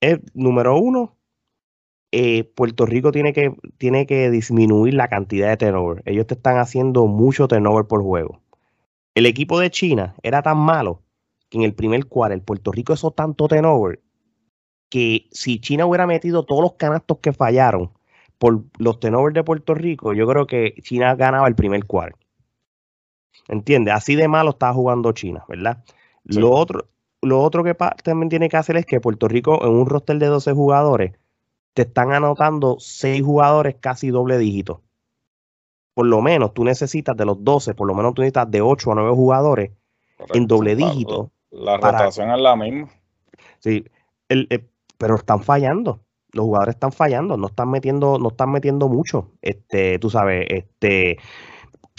[0.00, 1.18] Es, número uno,
[2.12, 6.02] eh, Puerto Rico tiene que, tiene que disminuir la cantidad de turnover.
[6.06, 8.40] Ellos te están haciendo mucho turnover por juego.
[9.14, 11.02] El equipo de China era tan malo
[11.48, 14.00] que en el primer el Puerto Rico hizo tanto turnover
[14.88, 17.92] que si China hubiera metido todos los canastos que fallaron
[18.38, 22.18] por los turnovers de Puerto Rico, yo creo que China ganaba el primer cuarto.
[23.48, 23.94] ¿Entiendes?
[23.94, 25.84] Así de malo estaba jugando China, ¿verdad?
[26.24, 26.88] Lo, otro,
[27.22, 30.26] lo otro que también tiene que hacer es que Puerto Rico en un roster de
[30.26, 31.12] 12 jugadores
[31.74, 34.82] te están anotando seis jugadores casi doble dígito.
[35.94, 38.92] Por lo menos tú necesitas de los 12, por lo menos tú necesitas de 8
[38.92, 39.70] a 9 jugadores
[40.34, 41.30] en doble dígito.
[41.50, 42.88] La, rotación es la misma.
[43.58, 43.84] Sí,
[44.28, 44.66] eh,
[44.98, 46.00] pero están fallando.
[46.32, 49.32] Los jugadores están fallando, no están metiendo, no están metiendo mucho.
[49.42, 51.18] Este, tú sabes, este,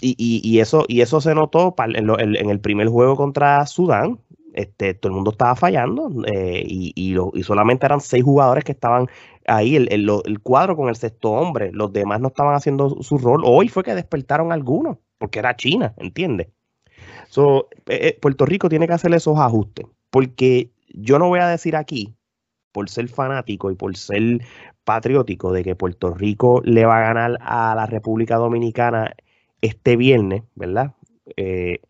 [0.00, 4.18] y, y, eso, y eso se notó en, el primer juego contra Sudán.
[4.52, 9.08] Este, todo el mundo estaba fallando eh, y, y, solamente eran seis jugadores que estaban
[9.46, 11.70] ahí el, el, cuadro con el sexto hombre.
[11.72, 13.42] Los demás no estaban haciendo su rol.
[13.44, 16.48] Hoy fue que despertaron algunos, porque era China, ¿entiendes?
[17.28, 21.48] So, eh, eh, Puerto Rico tiene que hacer esos ajustes, porque yo no voy a
[21.48, 22.14] decir aquí,
[22.72, 24.40] por ser fanático y por ser
[24.84, 29.14] patriótico, de que Puerto Rico le va a ganar a la República Dominicana
[29.60, 30.94] este viernes, ¿verdad?
[31.36, 31.80] Eh,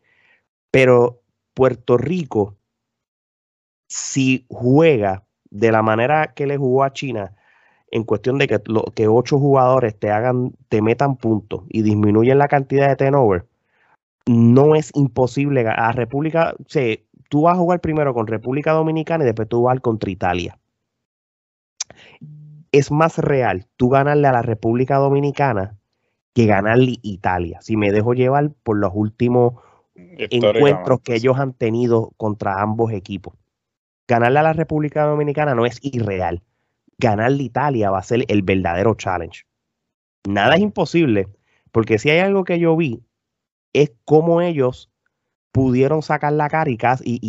[0.70, 1.22] pero
[1.54, 2.56] Puerto Rico,
[3.88, 7.34] si juega de la manera que le jugó a China,
[7.92, 8.61] en cuestión de que,
[8.94, 13.46] que ocho jugadores te hagan, te metan puntos y disminuyen la cantidad de turnover,
[14.26, 15.66] no es imposible.
[15.68, 16.64] A República, o
[17.28, 20.59] tú vas a jugar primero con República Dominicana y después tú vas contra Italia.
[22.72, 25.76] Es más real tú ganarle a la República Dominicana
[26.33, 27.59] que ganarle a Italia.
[27.61, 29.55] Si me dejo llevar por los últimos
[29.94, 33.35] encuentros que ellos han tenido contra ambos equipos.
[34.09, 36.42] Ganarle a la República Dominicana no es irreal
[37.02, 39.42] ganarle Italia va a ser el verdadero challenge.
[40.26, 41.28] Nada es imposible,
[41.72, 43.02] porque si hay algo que yo vi,
[43.72, 44.90] es cómo ellos
[45.50, 47.20] pudieron sacar la cara y casi,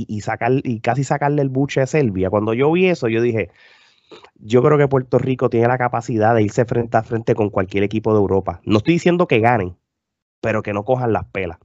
[0.81, 2.29] casi sacarle el buche a Serbia.
[2.29, 3.49] Cuando yo vi eso, yo dije,
[4.36, 7.83] yo creo que Puerto Rico tiene la capacidad de irse frente a frente con cualquier
[7.83, 8.62] equipo de Europa.
[8.65, 9.75] No estoy diciendo que ganen,
[10.39, 11.57] pero que no cojan las pelas.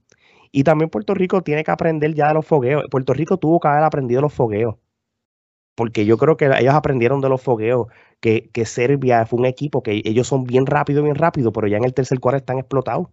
[0.51, 2.85] Y también Puerto Rico tiene que aprender ya de los fogueos.
[2.91, 4.77] Puerto Rico tuvo que haber aprendido los fogueos
[5.79, 7.87] porque yo creo que ellos aprendieron de los fogueos,
[8.19, 11.77] que, que Serbia fue un equipo que ellos son bien rápido, bien rápido, pero ya
[11.77, 13.07] en el tercer cuarto están explotados.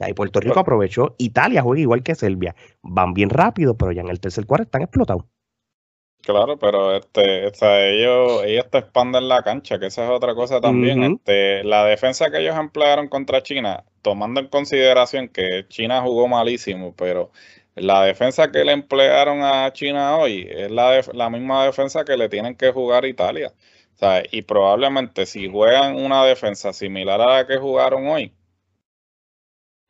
[0.00, 1.14] Y Puerto Rico aprovechó.
[1.18, 2.56] Italia juega igual que Serbia.
[2.80, 5.24] Van bien rápido, pero ya en el tercer cuarto están explotados.
[6.22, 11.02] Claro, pero este, ellos, ellos te expanden la cancha, que esa es otra cosa también.
[11.02, 16.94] este, la defensa que ellos emplearon contra China, tomando en consideración que China jugó malísimo,
[16.96, 17.30] pero
[17.80, 22.28] la defensa que le emplearon a China hoy es la, la misma defensa que le
[22.28, 23.52] tienen que jugar Italia.
[24.30, 28.32] y probablemente si juegan una defensa similar a la que jugaron hoy,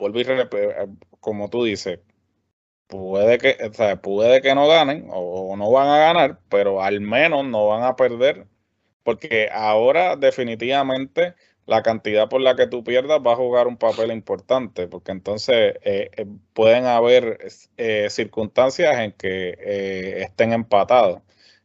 [0.01, 0.89] y eh,
[1.21, 2.01] como tú dices,
[2.87, 3.71] puede que,
[4.03, 7.97] puede que no ganen o, no van a ganar, pero al menos no van a
[7.97, 8.47] perder,
[9.05, 11.35] porque ahora definitivamente
[11.69, 15.75] la cantidad por la que tú pierdas va a jugar un papel importante, porque entonces
[15.83, 17.39] eh, eh, pueden haber
[18.09, 21.21] circunstancias en que estén empatados.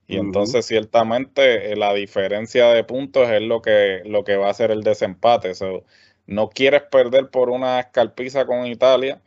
[0.06, 4.72] Y entonces ciertamente la diferencia de puntos es lo que, lo que va a hacer
[4.72, 5.54] el desempate
[6.26, 9.22] no quieres perder por una escalpiza con Italia.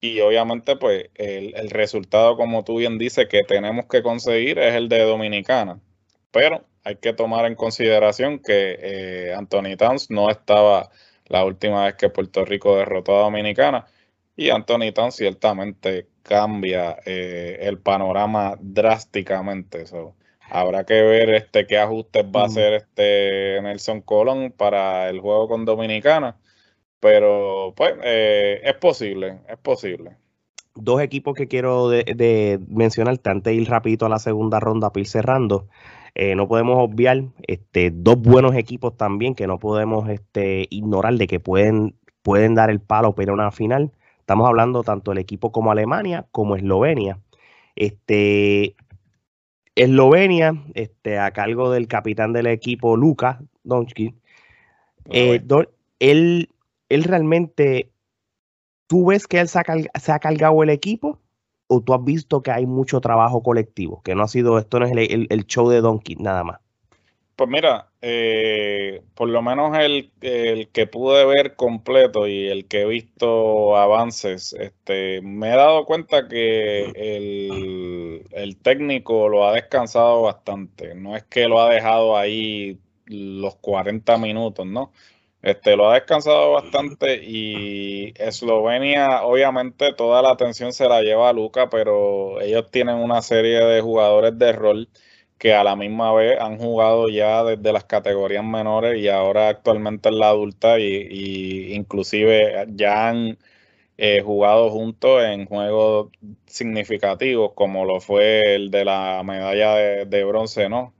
[0.00, 4.88] Y obviamente, pues, el, resultado, como tú bien dices, que tenemos que conseguir es el
[4.88, 5.80] de Dominicana.
[6.30, 10.90] Pero hay que tomar en consideración que eh, Anthony Towns no estaba
[11.26, 13.86] la última vez que Puerto Rico derrotó a Dominicana.
[14.36, 19.84] Y Anthony Towns ciertamente cambia eh, el panorama drásticamente.
[20.50, 25.48] Habrá que ver este qué ajustes va a hacer este Nelson Colón para el juego
[25.48, 26.36] con Dominicana.
[27.00, 30.16] Pero pues eh, es posible, es posible.
[30.74, 35.02] Dos equipos que quiero de, mencionar antes de ir rapidito a la segunda ronda para
[35.02, 35.68] ir cerrando.
[36.14, 41.26] Eh, no podemos obviar este, dos buenos equipos también que no podemos este, ignorar de
[41.26, 43.90] que pueden, pueden dar el palo para una final.
[44.20, 47.18] Estamos hablando tanto del equipo como Alemania como Eslovenia.
[47.76, 48.76] Este,
[49.74, 54.14] Eslovenia, este, a cargo del capitán del equipo, Luka Donski,
[55.10, 55.42] eh,
[55.98, 56.48] él,
[56.88, 57.90] él realmente,
[58.86, 61.20] ¿tú ves que él se ha, cargado el equipo?
[61.66, 64.02] ¿O tú has visto que hay mucho trabajo colectivo?
[64.02, 66.60] Que no ha sido, esto no es el, el show de Donkey nada más.
[67.36, 70.12] Pues mira, eh, por lo menos el,
[70.72, 76.28] que pude ver completo y el que he visto avances, este, me he dado cuenta
[76.28, 76.84] que
[78.30, 80.94] el, técnico lo ha descansado bastante.
[80.94, 84.92] No es que lo ha dejado ahí los 40 minutos, ¿no?
[85.44, 91.34] Este, lo ha descansado bastante y Eslovenia, obviamente, toda la atención se la lleva a
[91.34, 94.88] Luca, pero ellos tienen una serie de jugadores de rol
[95.36, 100.08] que a la misma vez han jugado ya desde las categorías menores y ahora actualmente
[100.08, 103.38] en la adulta y, inclusive ya han
[103.98, 106.10] eh, jugado juntos en juegos
[106.46, 109.74] significativos como lo fue el de la medalla
[110.06, 110.94] de, bronce, ¿no?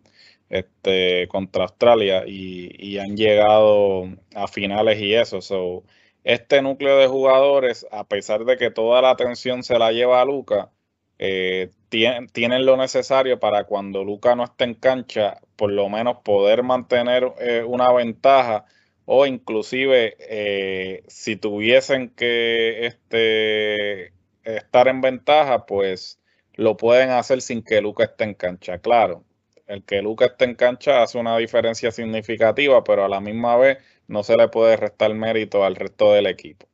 [0.51, 4.05] Este, contra Australia y, han llegado
[4.35, 5.41] a finales y eso.
[6.23, 10.25] este núcleo de jugadores, a pesar de que toda la atención se la lleva a
[10.25, 10.71] Luca,
[11.19, 16.63] eh, tienen, lo necesario para cuando Luca no esté en cancha, por lo menos poder
[16.63, 18.65] mantener eh, una ventaja
[19.07, 24.13] o inclusive eh, si tuviesen que este,
[24.45, 26.21] estar en ventaja, pues
[26.55, 28.79] lo pueden hacer sin que Luca esté en cancha.
[28.79, 29.25] Claro,
[29.67, 33.79] el que Luca esté en cancha hace una diferencia significativa, pero a la misma vez
[34.07, 36.67] no se le puede restar mérito al resto del equipo.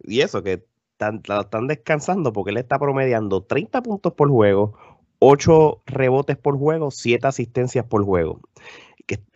[0.00, 4.76] Y eso, que están, descansando porque él está promediando 30 puntos por juego,
[5.18, 8.40] 8 rebotes por juego, 7 asistencias por juego.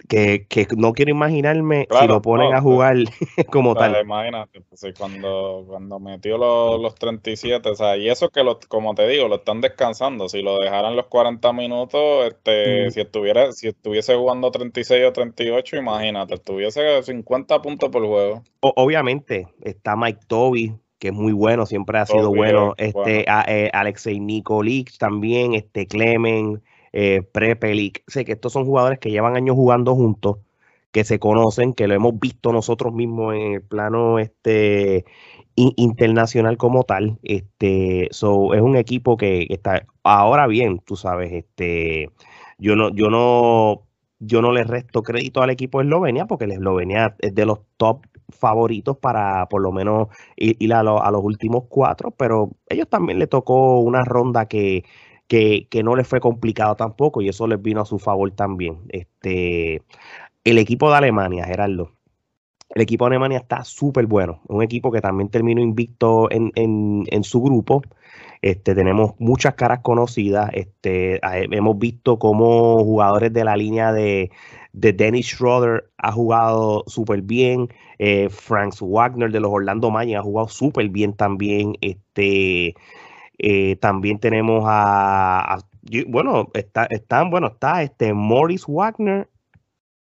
[0.08, 2.96] Que, no quiero imaginarme si lo ponen a jugar
[3.50, 4.00] como tal.
[4.00, 9.08] Imagínate, pues, cuando, cuando metió los, 37, o sea, y eso que, lo, como te
[9.08, 10.28] digo, lo están descansando.
[10.28, 15.76] Si lo dejaran los 40 minutos, este, si, estuviera, si estuviese jugando 36 o 38,
[15.76, 18.42] imagínate, estuviese 50 puntos por juego.
[18.60, 22.74] obviamente, está Mike Toby, que es muy bueno, siempre ha sido bueno.
[22.76, 26.62] Este, eh, Alexei Nikolic también, este Clemen,
[26.98, 28.02] eh, Prepelic.
[28.06, 30.38] Sé que estos son jugadores que llevan años jugando juntos,
[30.92, 35.04] que se conocen, que lo hemos visto nosotros mismos en el plano este
[35.56, 37.18] internacional como tal.
[37.22, 42.10] Este, so, es un equipo que está ahora bien, tú sabes, este,
[42.58, 43.86] yo no, yo no,
[44.18, 47.60] yo no le resto crédito al equipo de Eslovenia porque el Eslovenia es de los
[47.76, 53.26] top favoritos para por lo menos ir, a, los últimos cuatro, pero ellos también le
[53.26, 54.84] tocó una ronda que,
[55.28, 58.78] que, no les fue complicado tampoco y eso les vino a su favor también.
[58.88, 59.82] Este,
[60.44, 61.92] el equipo de Alemania, Gerardo.
[62.74, 64.40] El equipo de Alemania está súper bueno.
[64.48, 67.82] Un equipo que también terminó invicto en, en, su grupo.
[68.42, 70.50] Este, tenemos muchas caras conocidas.
[70.52, 74.30] Este, hemos visto como jugadores de la línea de,
[74.76, 77.68] de Dennis Schroeder ha jugado súper bien.
[77.98, 81.76] Eh, Franz Wagner de los Orlando Magic ha jugado súper bien también.
[81.80, 82.74] Este,
[83.38, 85.58] eh, también tenemos a,
[86.08, 89.28] bueno, está, están, bueno, está este Morris Wagner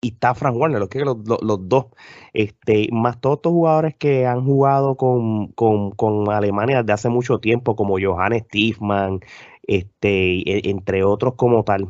[0.01, 1.87] y está Frank Warner, los, que los, los, dos,
[2.33, 7.39] este, más todos estos jugadores que han jugado con, con, con, Alemania desde hace mucho
[7.39, 9.19] tiempo, como Johannes Stiefmann,
[9.63, 11.87] este, e, entre otros como tal.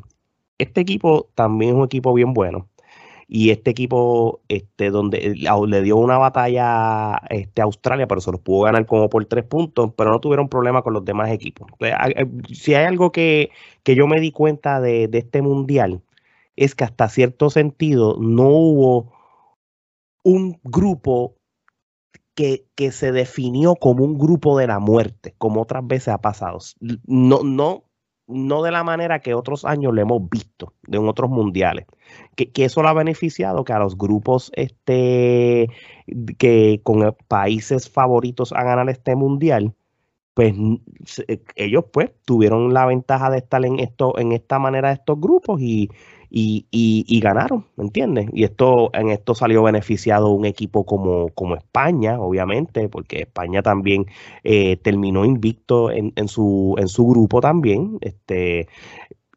[0.58, 2.70] Este equipo también es un equipo bien bueno.
[3.28, 8.40] Y este equipo, este, donde le dio una batalla este, a Australia, pero se los
[8.42, 11.68] pudo ganar como por tres puntos, pero no tuvieron problema con los demás equipos.
[12.54, 13.50] Si hay algo que,
[13.84, 16.02] que yo me di cuenta de, de este mundial,
[16.56, 19.12] es que hasta cierto sentido no hubo
[20.24, 21.36] un grupo
[22.36, 26.60] que, que, se definió como un grupo de la muerte, como otras veces ha pasado.
[27.06, 27.85] No, no,
[28.28, 31.86] no de la manera que otros años lo hemos visto, de otros mundiales.
[32.36, 35.70] Que, que eso lo ha beneficiado que a los grupos este,
[36.38, 39.74] que con países favoritos a ganar este mundial,
[40.34, 40.54] pues
[41.56, 45.62] ellos pues tuvieron la ventaja de estar en esto, en esta manera de estos grupos
[45.62, 45.90] y,
[46.30, 48.30] y, y, ganaron, ¿me entiendes?
[48.34, 54.06] Y esto, en esto salió beneficiado un equipo como, como España, obviamente, porque España también
[54.44, 58.68] eh, terminó invicto en, en, su, en su grupo también, este,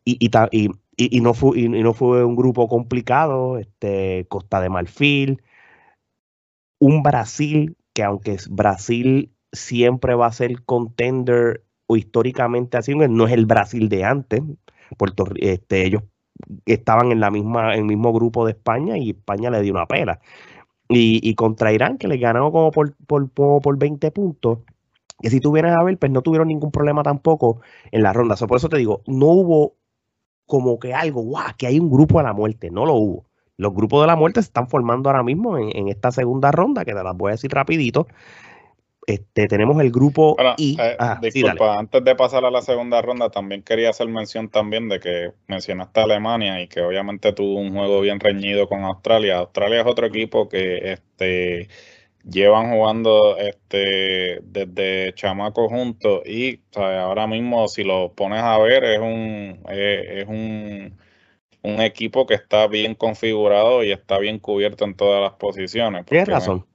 [0.04, 5.42] y, y, y no fue, y, no fue un grupo complicado, este, Costa de Marfil,
[6.80, 13.32] un Brasil que aunque Brasil siempre va a ser contender o históricamente así, no es
[13.32, 14.42] el Brasil de antes.
[14.96, 16.02] Puerto, este, ellos
[16.66, 19.86] estaban en la misma, en el mismo grupo de España y España le dio una
[19.86, 20.20] pela.
[20.90, 24.60] Y, contra Irán, que le ganaron como por, por, por 20 puntos,
[25.20, 27.60] que si tuvieras a ver, pues no tuvieron ningún problema tampoco
[27.90, 28.36] en la ronda.
[28.36, 29.74] por eso te digo, no hubo
[30.46, 33.26] como que algo, guau, que hay un grupo de la muerte, no lo hubo.
[33.58, 36.84] Los grupos de la muerte se están formando ahora mismo en, en esta segunda ronda,
[36.84, 38.06] que te las voy a decir rapidito.
[39.08, 40.76] Este, tenemos el grupo I.
[40.78, 45.00] Eh, disculpa, antes de pasar a la segunda ronda, también quería hacer mención también de
[45.00, 49.38] que mencionaste a Alemania y que obviamente tuvo un juego bien reñido con Australia.
[49.38, 51.68] Australia es otro equipo que este,
[52.22, 58.98] llevan jugando este, desde chamaco juntos y ahora mismo si lo pones a ver es
[58.98, 60.98] un, es, un,
[61.62, 66.04] un equipo que está bien configurado y está bien cubierto en todas las posiciones.
[66.04, 66.67] Tienes razón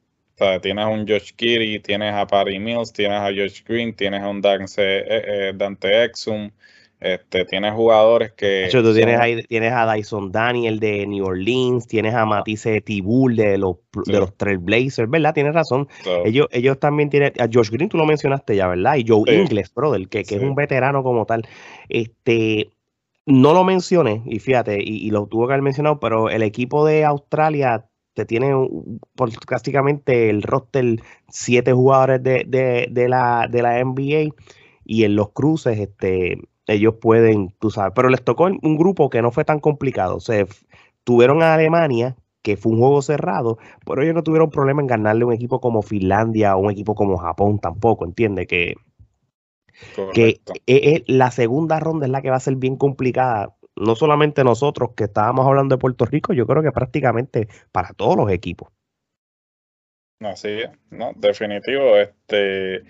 [0.62, 4.30] tienes a un Josh Kiri, tienes a Patty Mills, tienes a Josh Green, tienes a
[4.30, 6.50] un Dante, eh, eh, Dante Exum,
[7.00, 8.66] este, tienes jugadores que.
[8.66, 13.36] hecho, tú tienes, ahí, tienes a Dyson Daniel de New Orleans, tienes a Matisse Tibul
[13.36, 13.76] de los,
[14.06, 15.34] de los Trailblazers, ¿verdad?
[15.34, 15.90] Tienes razón.
[16.24, 17.34] ellos, ellos también tienen.
[17.40, 18.96] A Josh Green tú lo mencionaste ya, ¿verdad?
[18.96, 21.46] Y Joe Ingles, brother, que, que es un veterano como tal.
[21.90, 22.70] Este.
[23.26, 26.86] No lo mencioné, y fíjate, y, y lo tuvo que haber mencionado, pero el equipo
[26.86, 28.54] de Australia te tiene
[29.46, 32.46] prácticamente el roster siete jugadores de,
[32.90, 34.36] de, la, de la NBA
[34.86, 36.38] y en los cruces este,
[36.68, 40.16] ellos pueden, tú sabes, pero les tocó un grupo que no fue tan complicado.
[40.18, 40.46] O sea,
[41.04, 45.26] tuvieron a Alemania, que fue un juego cerrado, pero ellos no tuvieron problema en ganarle
[45.26, 48.48] un equipo como Finlandia o un equipo como Japón tampoco, ¿entiendes?
[48.48, 48.76] Que,
[50.14, 54.92] que la segunda ronda es la que va a ser bien complicada no solamente nosotros
[54.96, 58.70] que estábamos hablando de Puerto Rico, yo creo que prácticamente para todos los equipos.
[60.20, 61.98] Así no, definitivo.
[61.98, 62.84] Este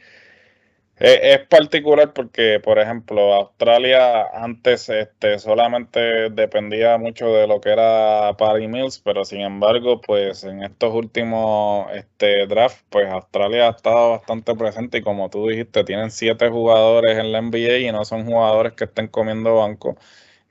[0.98, 8.36] es, particular porque, por ejemplo, Australia antes este, solamente dependía mucho de lo que era
[8.38, 14.12] Party Mills, pero sin embargo, pues en estos últimos este, draft, pues Australia ha estado
[14.12, 18.26] bastante presente y como tú dijiste, tienen siete jugadores en la NBA y no son
[18.26, 19.98] jugadores que estén comiendo banco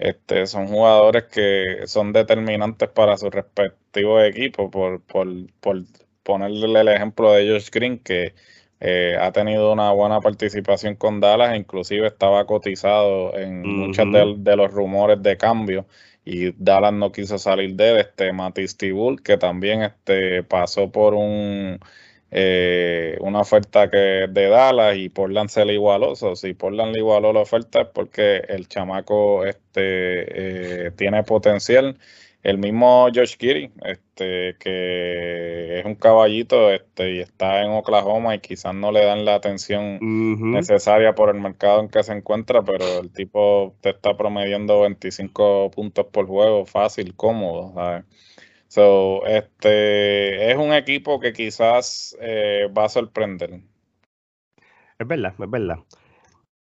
[0.02, 5.28] este, son jugadores que son determinantes para su respectivo equipo, por, por,
[5.60, 5.84] por
[6.24, 8.34] ponerle el ejemplo de Josh Green, que
[8.80, 14.56] eh, ha tenido una buena participación con Dallas, e inclusive estaba cotizado en muchos de,
[14.56, 15.86] los rumores de cambio
[16.24, 21.14] y Dallas no quiso salir de él, este Matisse Tibul, que también este, pasó por
[21.14, 21.78] un
[22.34, 26.16] eh, una oferta que de Dallas y Portland se le igualó.
[26.16, 31.98] si Portland le igualó la oferta es porque el chamaco este, eh, tiene potencial.
[32.42, 38.40] El mismo Josh Kiri, este, que es un caballito este, y está en Oklahoma y
[38.40, 39.98] quizás no le dan la atención
[40.52, 45.70] necesaria por el mercado en que se encuentra, pero el tipo te está promediando 25
[45.70, 47.74] puntos por juego fácil, cómodo.
[47.74, 48.04] ¿sabes?
[48.72, 53.60] So, este es un equipo que quizás eh, va a sorprender.
[54.98, 55.76] Es verdad, es verdad.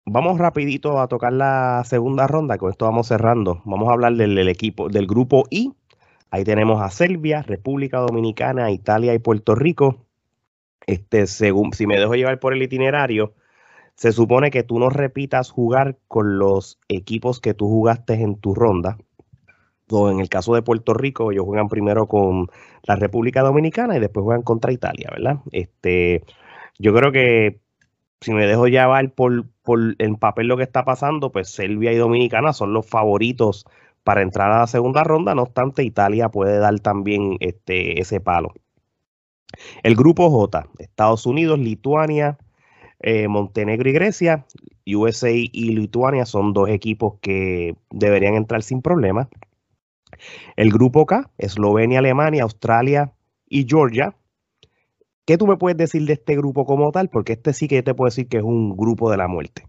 [0.06, 3.60] Vamos rapidito a tocar la segunda ronda, con esto vamos cerrando.
[3.66, 5.74] Vamos a hablar del, equipo, del grupo I.
[6.30, 10.06] Ahí tenemos a Serbia, República Dominicana, Italia y Puerto Rico.
[10.86, 13.34] Este, según, si me dejo llevar por el itinerario,
[13.96, 18.54] se supone que tú no repitas jugar con los equipos que tú jugaste en tu
[18.54, 18.96] ronda.
[19.90, 22.48] En el caso de Puerto Rico, ellos juegan primero con
[22.84, 25.38] la República Dominicana y después juegan contra Italia, ¿verdad?
[25.52, 26.24] Este,
[26.78, 27.60] yo creo que
[28.20, 31.96] si me dejo llevar por, por en papel lo que está pasando, pues Serbia y
[31.96, 33.66] Dominicana son los favoritos
[34.04, 38.54] para entrar a la segunda ronda, no obstante, Italia puede dar también este, ese palo.
[39.82, 42.38] El grupo J, Estados Unidos, Lituania,
[43.00, 44.46] eh, Montenegro y Grecia,
[44.86, 49.28] USA y Lituania son dos equipos que deberían entrar sin problema.
[50.56, 53.12] El grupo K, Eslovenia, Alemania, Australia
[53.48, 54.14] y Georgia.
[55.24, 57.10] ¿Qué tú me puedes decir de este grupo como tal?
[57.10, 59.68] Porque este sí que te puedo decir que es un grupo de la muerte.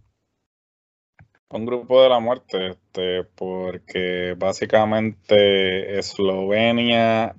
[1.51, 7.35] Un grupo de la muerte, este, porque básicamente Eslovenia,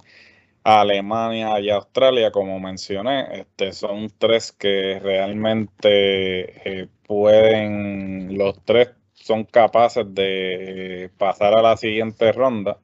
[0.64, 9.44] Alemania y Australia, como mencioné, este, son tres que realmente eh, pueden, los tres son
[9.44, 12.78] capaces de pasar a la siguiente ronda.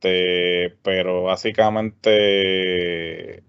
[0.00, 3.42] Este, pero básicamente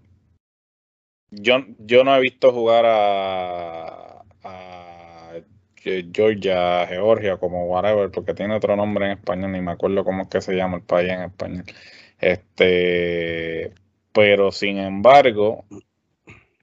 [1.30, 5.32] yo, yo no he visto jugar a, a
[5.76, 10.28] Georgia, Georgia, como whatever, porque tiene otro nombre en español, ni me acuerdo cómo es
[10.28, 11.64] que se llama el país en español.
[12.18, 13.72] Este,
[14.12, 15.64] pero sin embargo,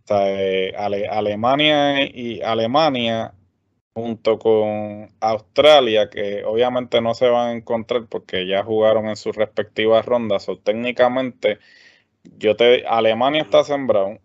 [0.10, 3.34] eh, Alemania y Alemania
[3.98, 9.36] junto con Australia, que obviamente no se van a encontrar porque ya jugaron en sus
[9.36, 11.60] respectivas rondas, o técnicamente,
[12.38, 14.20] yo te Alemania está sembrado,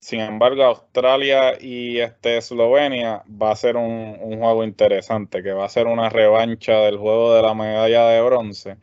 [0.00, 5.68] sin embargo, Australia y este Eslovenia va a ser un, juego interesante, que va a
[5.68, 8.76] ser una revancha del juego de la medalla de bronce,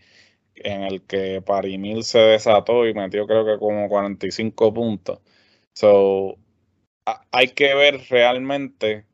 [0.56, 5.22] en el que Parimil se desató y metió creo que como 45 puntos.
[5.74, 6.38] So,
[7.32, 9.06] hay que ver realmente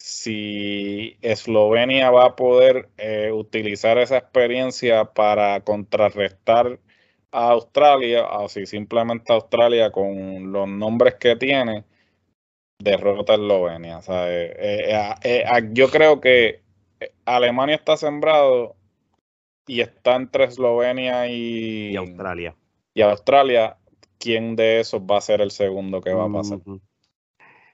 [0.00, 6.80] si Eslovenia va a poder eh, utilizar esa experiencia para contrarrestar
[7.30, 11.84] a Australia, así simplemente Australia con los nombres que tiene,
[12.78, 14.00] derrota a Eslovenia.
[14.08, 16.62] Eh, eh, yo creo que
[17.26, 18.76] Alemania está sembrado
[19.66, 22.56] y está entre Eslovenia y, Australia.
[22.94, 23.76] Y Australia,
[24.18, 26.60] ¿quién de esos va a ser el segundo que va a pasar?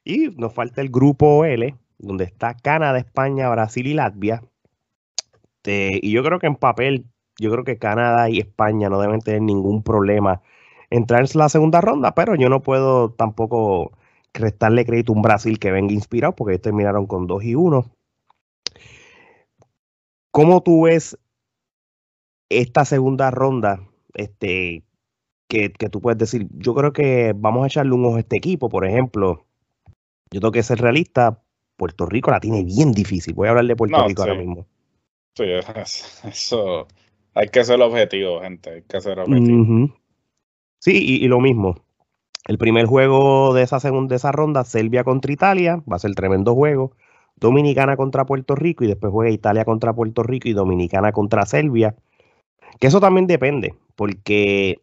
[0.02, 4.42] Y nos falta el grupo L, donde está Canadá, España, Brasil y Latvia.
[5.64, 7.06] y yo creo que en papel
[7.38, 10.42] yo creo que Canadá y España no deben tener ningún problema
[10.90, 13.92] entrar en la segunda ronda, pero yo no puedo tampoco
[14.32, 17.84] restarle crédito a un Brasil que venga inspirado porque ellos terminaron con 2 y 1.
[20.30, 21.18] ¿Cómo tú ves
[22.50, 23.80] esta segunda ronda?
[24.14, 24.84] Este,
[25.48, 28.36] que, que, tú puedes decir, yo creo que vamos a echarle un ojo a este
[28.36, 29.46] equipo, por ejemplo.
[30.30, 31.42] Yo tengo que ser realista,
[31.76, 33.34] Puerto Rico la tiene bien difícil.
[33.34, 34.66] Voy a hablar de Puerto Rico ahora mismo.
[35.34, 35.44] Sí,
[36.28, 36.86] eso
[37.34, 38.70] hay que ser objetivo, gente.
[38.70, 39.90] Hay que ser objetivo.
[40.78, 41.76] Sí, y, lo mismo.
[42.46, 46.14] El primer juego de esa segunda de esa ronda, Serbia contra Italia, va a ser
[46.14, 46.92] tremendo juego.
[47.36, 51.94] Dominicana contra Puerto Rico y después juega Italia contra Puerto Rico y Dominicana contra Serbia.
[52.80, 54.80] Que eso también depende, porque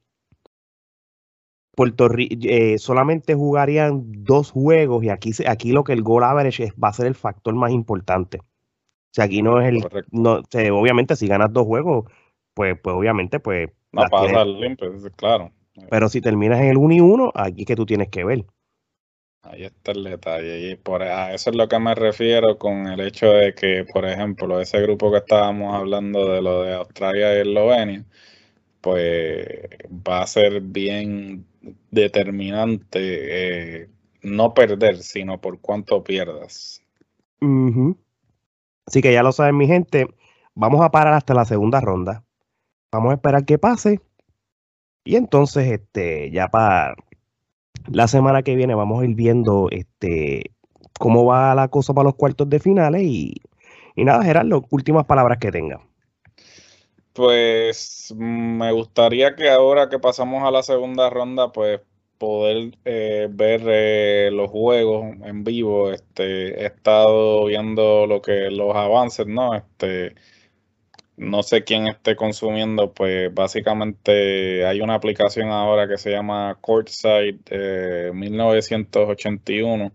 [1.75, 6.71] Puerto Rico eh, solamente jugarían dos juegos y aquí, aquí lo que el goal average
[6.81, 8.37] va a ser el factor más importante.
[8.37, 9.83] O sea, aquí no es el.
[10.11, 10.41] No,
[10.77, 12.05] obviamente, si ganas dos juegos,
[12.53, 13.69] pues, pues obviamente, pues.
[13.91, 15.51] No pasa limpio, claro.
[15.89, 18.45] Pero si terminas en el 1 y 1, aquí es que tú tienes que ver.
[19.43, 20.71] Ahí está el detalle.
[20.71, 24.05] Y por a eso es lo que me refiero con el hecho de que, por
[24.05, 28.05] ejemplo, ese grupo que estábamos hablando de lo de Australia y Eslovenia,
[28.81, 29.47] pues
[29.89, 31.45] va a ser bien
[31.91, 33.89] determinante eh,
[34.21, 36.81] no perder, sino por cuánto pierdas.
[38.85, 40.07] Así que ya lo saben, mi gente.
[40.55, 42.23] Vamos a parar hasta la segunda ronda.
[42.91, 43.99] Vamos a esperar que pase.
[45.03, 46.95] Y entonces, este, ya para
[47.87, 50.51] la semana que viene vamos a ir viendo este
[50.99, 53.35] cómo va la cosa para los cuartos de finales y,
[53.95, 55.81] y nada, Gerardo, últimas palabras que tenga.
[57.13, 61.81] Pues me gustaría que ahora que pasamos a la segunda ronda, pues
[62.17, 65.91] poder eh, ver eh, los juegos en vivo.
[65.91, 69.53] Este, he estado viendo lo que los avances, ¿no?
[69.55, 70.15] Este,
[71.17, 78.11] no sé quién esté consumiendo, pues básicamente hay una aplicación ahora que se llama Courtside
[78.13, 79.93] 1981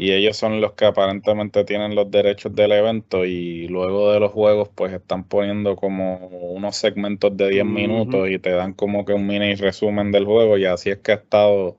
[0.00, 4.32] y ellos son los que aparentemente tienen los derechos del evento y luego de los
[4.32, 9.12] juegos pues están poniendo como unos segmentos de 10 minutos y te dan como que
[9.12, 11.78] un mini resumen del juego y así es que he estado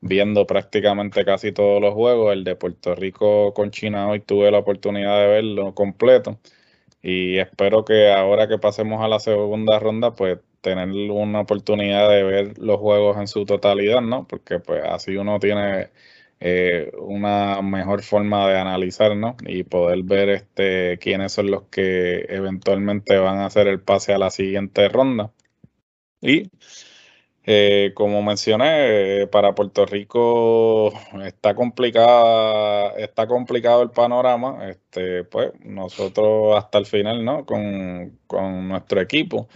[0.00, 2.32] viendo prácticamente casi todos los juegos.
[2.32, 6.40] El de Puerto Rico con China hoy tuve la oportunidad de verlo completo
[7.02, 12.22] Y espero que ahora que pasemos a la segunda ronda, pues tener una oportunidad de
[12.24, 14.26] ver los juegos en su totalidad, ¿no?
[14.26, 15.90] Porque pues así uno tiene
[16.40, 19.36] eh, una mejor forma de analizar, ¿no?
[19.46, 24.18] Y poder ver este quiénes son los que eventualmente van a hacer el pase a
[24.18, 25.32] la siguiente ronda.
[26.20, 26.50] Y
[27.50, 30.92] eh, como mencioné, para Puerto Rico
[31.24, 34.68] está complicada, está complicado el panorama.
[34.68, 37.46] Este, pues nosotros hasta el final, ¿no?
[37.46, 38.18] Con,
[38.68, 39.48] nuestro equipo.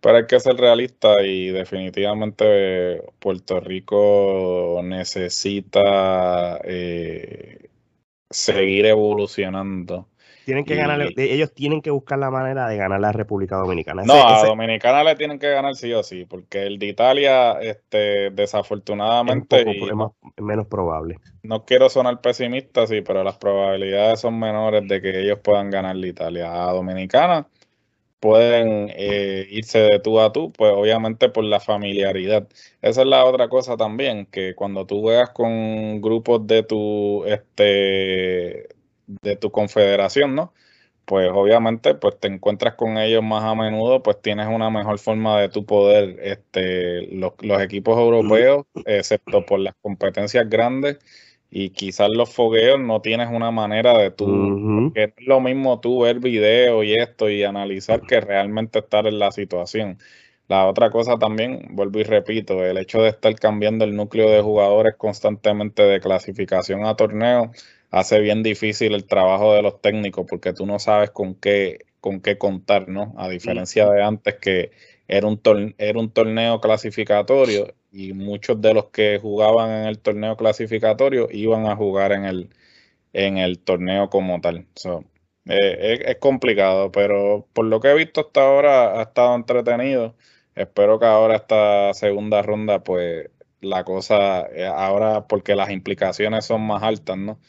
[0.00, 7.68] Pero hay que ser realista y definitivamente Puerto Rico necesita eh,
[8.30, 10.08] seguir evolucionando
[10.50, 14.02] tienen que ganar, ellos tienen que buscar la manera de ganar la República Dominicana.
[14.04, 18.30] no, a Dominicana le tienen que ganar sí o sí, porque el de Italia, este,
[18.30, 19.60] desafortunadamente.
[19.60, 21.18] Es, menos probable.
[21.44, 25.94] No quiero sonar pesimista, sí, pero las probabilidades son menores de que ellos puedan ganar
[25.94, 26.52] la Italia.
[26.52, 27.46] A Dominicana
[28.20, 32.48] pueden eh, irse de tú a tú, pues obviamente por la familiaridad.
[32.82, 38.68] Esa es la otra cosa también, que cuando tú juegas con grupos de tu, este,
[39.22, 40.52] de tu confederación, ¿no?
[41.06, 45.40] Pues obviamente, pues te encuentras con ellos más a menudo, pues tienes una mejor forma
[45.40, 50.98] de tu poder, este, los, equipos europeos, excepto por las competencias grandes
[51.50, 56.02] y quizás los fogueos no tienes una manera de tú, que es lo mismo tú
[56.02, 59.98] ver video y esto y analizar que realmente estar en la situación.
[60.46, 64.42] La otra cosa también, vuelvo y repito, el hecho de estar cambiando el núcleo de
[64.42, 67.50] jugadores constantemente de clasificación a torneo
[67.90, 72.20] hace bien difícil el trabajo de los técnicos porque tú no sabes con qué, con
[72.20, 73.14] qué contar, ¿no?
[73.16, 74.70] A diferencia de antes que
[75.10, 75.40] era un,
[75.78, 81.66] era un torneo clasificatorio y muchos de los que jugaban en el torneo clasificatorio iban
[81.66, 82.50] a jugar en el,
[83.12, 84.66] en el torneo como tal.
[85.46, 90.16] Eh, es, complicado, pero por lo que he visto hasta ahora ha estado entretenido.
[90.54, 93.30] Espero que ahora esta segunda ronda, pues
[93.60, 97.40] la cosa, eh, ahora porque las implicaciones son más altas, ¿no?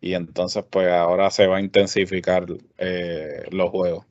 [0.00, 2.46] y entonces pues ahora se va a intensificar
[2.78, 4.06] eh, los juegos.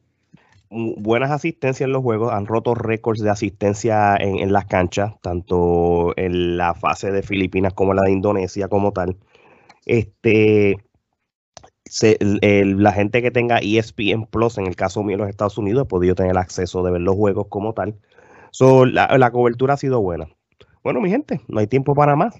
[0.69, 6.57] Buenas asistencias en los juegos, han roto récords de asistencia en, las canchas, tanto en
[6.57, 9.17] la fase de Filipinas como la de Indonesia como tal.
[9.85, 10.77] Este,
[12.21, 15.87] la gente que tenga ESPN Plus, en el caso mío en los Estados Unidos, ha
[15.87, 17.95] podido tener acceso de ver los juegos como tal.
[18.59, 20.27] la, la cobertura ha sido buena.
[20.83, 22.35] Bueno, mi gente, no hay tiempo para más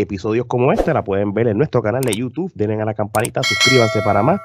[0.00, 2.52] episodios como este la pueden ver en nuestro canal de YouTube.
[2.54, 4.40] Denle a la campanita, suscríbanse para más.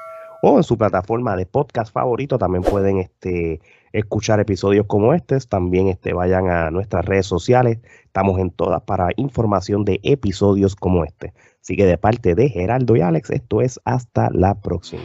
[0.46, 5.38] O en su plataforma de podcast favorito también pueden este, escuchar episodios como este.
[5.40, 7.78] También este, vayan a nuestras redes sociales.
[8.04, 11.32] Estamos en todas para información de episodios como este.
[11.62, 15.04] Así que de parte de Geraldo y Alex, esto es hasta la próxima.